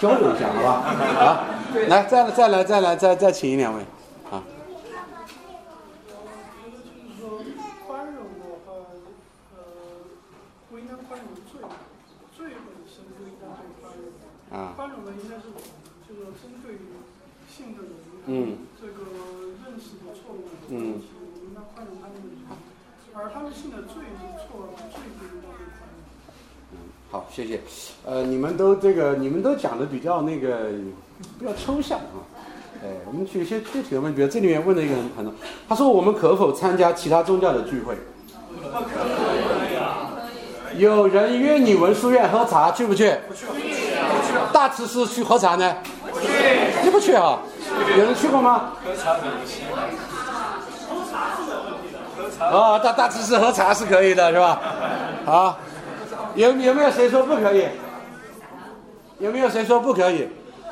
[0.00, 0.70] 交流一下，好吧？
[1.20, 1.46] 啊，
[1.86, 3.80] 来，再来，再来，再来，再再请一两位
[4.30, 4.42] 啊。
[6.62, 6.80] 就是
[7.20, 7.38] 说
[7.86, 8.72] 宽容的话，
[9.56, 9.62] 呃，
[10.70, 11.62] 不应该宽容罪，
[12.34, 14.10] 罪本身不应该被宽容。
[14.50, 15.70] 啊宽容的应该是我们，
[16.08, 16.74] 这个针对
[17.46, 17.94] 性的人，
[18.26, 19.06] 嗯，这个
[19.62, 22.42] 认识的错误的嗯问题，我们应该宽容他们的人，
[23.14, 26.82] 而他们信的罪是错了，罪不应该被宽容。
[27.12, 27.60] 好，谢谢。
[28.04, 30.72] 呃，你们都这个，你们都讲的比较那个，
[31.38, 32.26] 比较抽象啊。
[32.82, 35.32] 哎，我们举一些具体的问题，比如这里面问了一个很很多，
[35.68, 37.96] 他说我们可否参加其他宗教的聚会？
[40.76, 43.14] 有人约你文殊院喝茶，去不去？
[43.28, 43.46] 不去。
[44.52, 45.76] 大慈寺去喝茶呢？
[46.10, 46.28] 不去。
[46.82, 47.38] 你不去啊？
[47.96, 48.72] 有人去过吗？
[48.84, 49.20] 喝茶是
[51.50, 54.60] 个问啊，大大只是喝茶是可以的，是吧？
[55.26, 55.56] 啊，
[56.34, 57.66] 有有没有谁说不可以？
[59.18, 60.28] 有没有谁说不可以？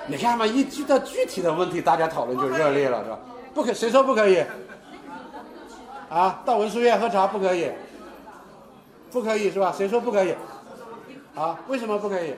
[0.06, 3.18] 你看嘛，一遇到具体的问题，大家讨论就热烈了，是吧？
[3.54, 4.44] 不可，谁说不可以？
[6.08, 7.70] 啊，到文殊院喝茶不可以？
[9.12, 9.70] 不可以是吧？
[9.76, 10.34] 谁说不可以？
[11.34, 12.34] 啊，为什么不可以？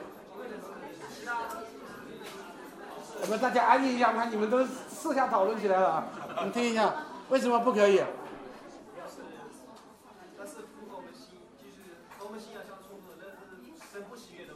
[3.21, 6.07] 我们大家安静一下，我看你们都私下讨论起来了啊！
[6.45, 6.93] 你听一下，
[7.29, 8.03] 为什么不可以？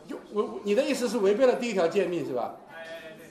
[0.08, 2.56] 就我你的意思是违背了第一条诫命是吧？
[2.72, 3.28] 哎对，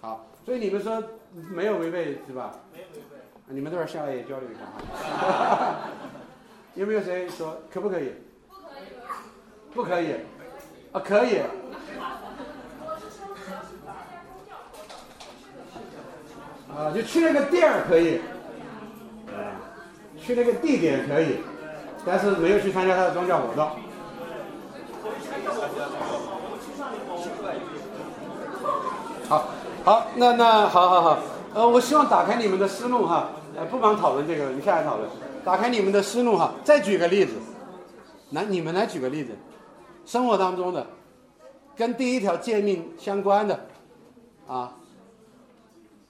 [0.00, 2.54] 好，所以你们说没有违背是吧？
[2.72, 3.16] 没有违背。
[3.46, 5.76] 你们这儿下来也交流一下哈。
[6.74, 8.12] 有没有谁说可不可以？
[9.74, 10.14] 不可以。
[10.92, 11.40] 啊，可以。
[16.76, 18.20] 啊，就去那个地儿可以，
[19.26, 19.58] 啊，
[20.18, 21.40] 去那个地点可以，
[22.06, 23.68] 但是没有去参加他的宗教活动。
[29.28, 29.48] 好，
[29.84, 31.18] 好，那那好好好，
[31.54, 35.08] 呃，我希望打开你们的思路哈，呃，不忙讨论这个，你下来讨论，
[35.44, 36.52] 打开你们的思路哈。
[36.64, 37.34] 再举个例子，
[38.30, 39.32] 来，你们来举个例子，
[40.10, 40.84] 生活当中的，
[41.76, 43.60] 跟第一条诫命相关的，
[44.48, 44.74] 啊，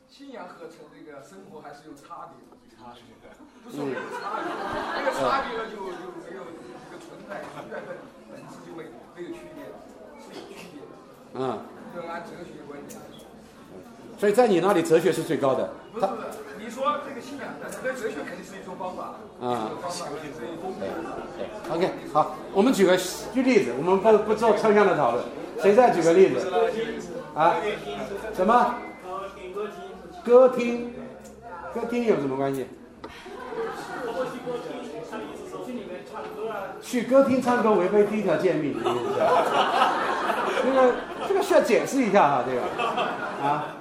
[0.09, 3.85] 信仰和成这个生活还是有差别的，差别的，不是有
[4.19, 4.49] 差别，
[4.97, 5.85] 那个差别了就就
[6.25, 7.99] 没有这个存在，存在本
[8.33, 8.85] 本质就没
[9.15, 9.77] 没有区别了，
[10.19, 10.89] 是有区别的。
[11.35, 11.61] 嗯，
[11.95, 12.99] 就按哲学观点，
[14.17, 15.71] 所以在你那里哲学是最高的。
[15.93, 16.13] 不是你
[16.81, 20.89] 说这个信仰，但是对哲学肯定是一种方法，啊一种方法是一种公平的。
[21.75, 22.97] OK，好，我们举个
[23.35, 25.23] 举例子，我们不不做抽象的讨论。
[25.61, 26.51] 谁再举个例子？
[27.35, 27.57] 啊？
[28.35, 28.77] 什么？
[30.25, 30.95] 歌厅？
[31.75, 32.67] 歌厅有什么关系？
[36.81, 40.95] 去歌厅唱歌违背第一条诫命，这个
[41.29, 42.63] 这个需要解释一下哈，这个
[43.47, 43.77] 啊。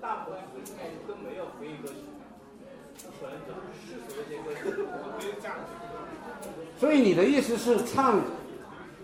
[0.00, 1.96] 大部分应该都没有回应歌曲，
[3.18, 4.60] 可能都是世俗的一些歌曲，
[5.18, 5.56] 没有这样
[6.78, 8.20] 所以你的意思是唱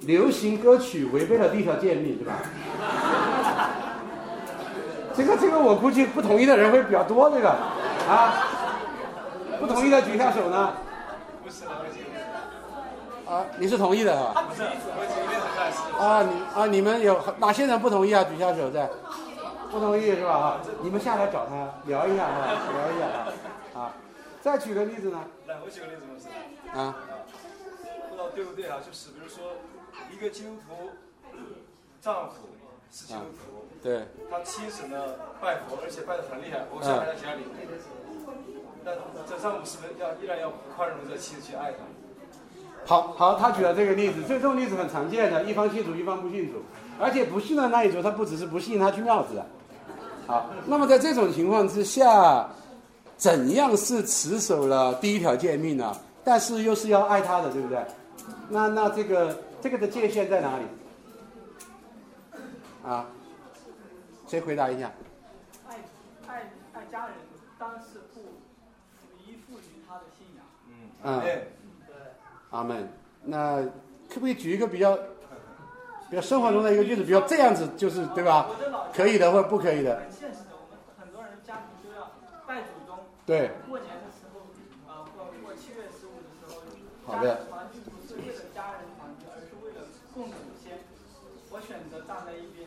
[0.02, 2.34] 流行歌曲违背了第一条诫命，对吧？
[5.14, 7.50] 这个这个我估计不同意的人会比较多，这个
[8.08, 8.32] 啊，
[9.58, 10.72] 不同意的举下手呢。
[11.44, 11.64] 不是，
[13.26, 14.44] 啊，你是同意的啊？
[14.48, 16.02] 不是，我。
[16.02, 18.24] 啊，你啊，你们有哪些人不同意啊？
[18.24, 18.88] 举下手在。
[19.70, 20.32] 不同意是吧？
[20.32, 23.06] 啊，你们下来找他聊一下啊，聊一下
[23.78, 23.92] 啊，啊，
[24.40, 25.18] 再举个例子呢？
[25.46, 26.28] 来，我举个例子，我是。
[26.78, 26.94] 啊。
[28.34, 28.78] 对不对啊？
[28.84, 29.56] 就是比如说，
[30.12, 30.90] 一个基督徒
[32.00, 32.48] 丈夫
[32.92, 37.42] 是基督徒，对，他妻子呢拜佛，而且拜的很厉害，偶像还在家里。
[38.84, 38.92] 那
[39.28, 41.78] 这丈夫是不是要依然要宽容这妻子去爱他？
[42.86, 46.62] 好好，他举了这个例子，这种例子很常见的，一方信主，一方不信主，
[46.98, 49.42] 而且不信的那一组，他不只是不信，他去庙子。
[50.26, 52.48] 好，那么在这种情况之下，
[53.16, 55.94] 怎样是持守了第一条诫命呢？
[56.24, 57.78] 但是又是要爱他的，对不对？
[58.48, 60.64] 那那这个这个的界限在哪里？
[62.82, 63.06] 啊，
[64.26, 64.90] 谁回答一下？
[65.68, 65.76] 爱
[66.26, 67.14] 爱爱家人，
[67.58, 68.20] 当然是不
[69.18, 70.44] 依附于他的信仰。
[71.02, 71.52] 嗯，对。
[72.50, 72.88] 阿门。
[73.24, 73.62] 那
[74.08, 74.96] 可不可以举一个比较
[76.08, 77.04] 比较生活中的一个例子？
[77.04, 78.48] 比如这样子，就是对吧？
[78.94, 80.00] 可以的或者不可以的。
[80.00, 82.10] 很现实的，我们很多人家庭都要
[82.46, 82.98] 拜祖宗。
[83.26, 83.50] 对。
[83.68, 84.40] 过年的时候，
[84.90, 87.44] 啊，过过七月十五的时候，好的。
[87.50, 90.32] 团聚不是为了家人团聚，而是为了供祖
[90.64, 90.80] 先。
[91.52, 92.66] 我选择站在一边，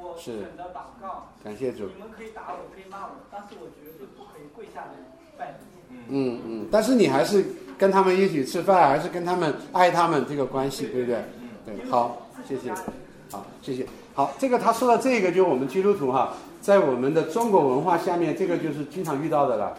[0.00, 1.28] 我选择祷告。
[1.44, 1.84] 感谢主。
[1.94, 4.92] 你们可以打我，可以骂我，但是我绝对不可以跪下来
[5.36, 5.54] 拜
[5.90, 5.98] 你。
[6.08, 7.44] 嗯嗯，但是你还是
[7.76, 11.22] 跟他们一起吃饭，还是跟他们爱他们这个关系，对不对？
[11.66, 12.72] 对，好，谢谢，
[13.30, 19.76] 好，谢谢，好，这个他说的这个，就我们基督徒哈，在我们的中国文化下面，这个就是经常遇到的了，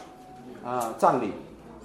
[0.63, 1.31] 啊，葬礼，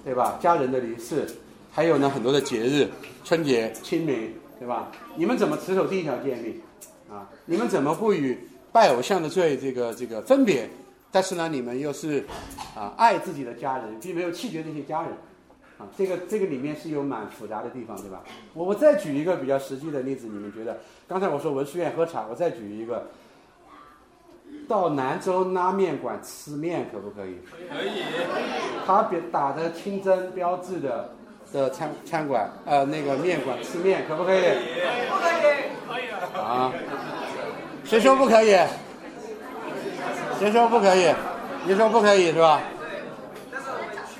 [0.05, 0.37] 对吧？
[0.39, 1.25] 家人的离世，
[1.71, 2.87] 还有呢很多的节日，
[3.23, 4.91] 春节、清明，对吧？
[5.15, 6.61] 你们怎么持守第一条诫命？
[7.47, 8.37] 啊，你们怎么不与
[8.71, 10.69] 拜偶像的罪这个这个分别？
[11.09, 12.25] 但是呢，你们又是
[12.75, 15.11] 啊爱自己的家人，并没有弃绝这些家人，
[15.77, 18.21] 啊，这个这个里面是有蛮复杂的地方，对吧？
[18.53, 20.77] 我我再举一个比较实际的例子，你们觉得？
[21.07, 23.07] 刚才我说文殊院喝茶，我再举一个，
[24.67, 27.37] 到兰州拉面馆吃面可不可以？
[27.69, 28.03] 可以。
[28.85, 31.15] 他别打着清真标志的
[31.53, 34.41] 的餐餐馆，呃，那个面馆吃面可不可以？
[34.41, 35.41] 不可以，
[35.87, 36.07] 可以。
[36.37, 36.71] 啊，
[37.87, 38.49] 谁说不可以？
[40.37, 41.15] 谁说不可以？
[41.65, 42.59] 你说不可以是吧？
[43.49, 44.19] 但是我们去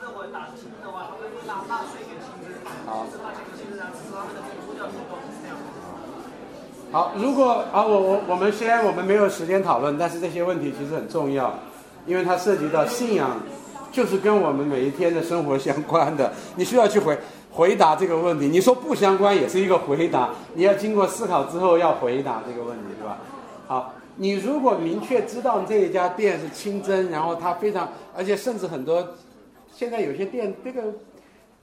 [0.00, 2.52] 认为打清真的话，他会纳纳税给清真，
[2.86, 5.56] 好是纳税给清真，然后支持他们的这个宗教活动，是这样。
[6.92, 11.56] 好，如果啊，我我我们虽然我们没有时间讨论，但是这些问题其实很重要，
[12.04, 13.40] 因为它涉及到信仰，
[13.92, 17.16] 就是跟我们每一天的生活相关的，你需要去回
[17.52, 18.48] 回答这个问题。
[18.48, 23.18] 你说不相关也是一个回答，你要经过思考之后要回答这个问题，对吧？
[23.68, 29.10] 好，你如果明确知道这一家店是清真，然后它非常，而且甚至很多，
[29.72, 30.82] 现在有些店这个，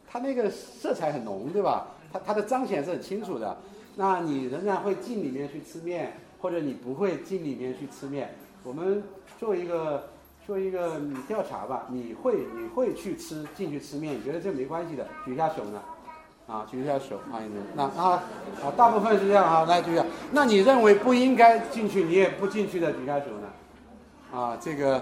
[0.09, 1.87] 它那个色彩很浓，对吧？
[2.13, 3.57] 它它的彰显是很清楚的。
[3.99, 8.35] 那你仍然会进里面去吃面，或者你不会进里面去吃面。
[8.63, 9.03] 我们
[9.39, 10.09] 做一个
[10.45, 14.15] 做一个调查吧，你会你会去吃进去吃面？
[14.15, 15.81] 你觉得这没关系的，举一下手呢？
[16.45, 17.55] 啊，举一下手欢迎你！
[17.75, 18.23] 那啊
[18.63, 20.05] 啊，大部分是这样哈，来举一下。
[20.31, 24.39] 那你认为不应该进去，你也不进去的，举一下手呢？
[24.39, 24.97] 啊，这个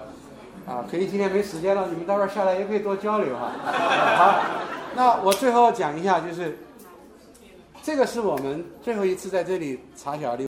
[0.65, 3.51] 啊，可以今天没时间了，你们待会儿下来也可以多交流哈。
[4.17, 4.41] 好，
[4.95, 6.57] 那我最后讲一下，就是
[7.85, 10.43] 这个是我们最后一次在这里查小丽。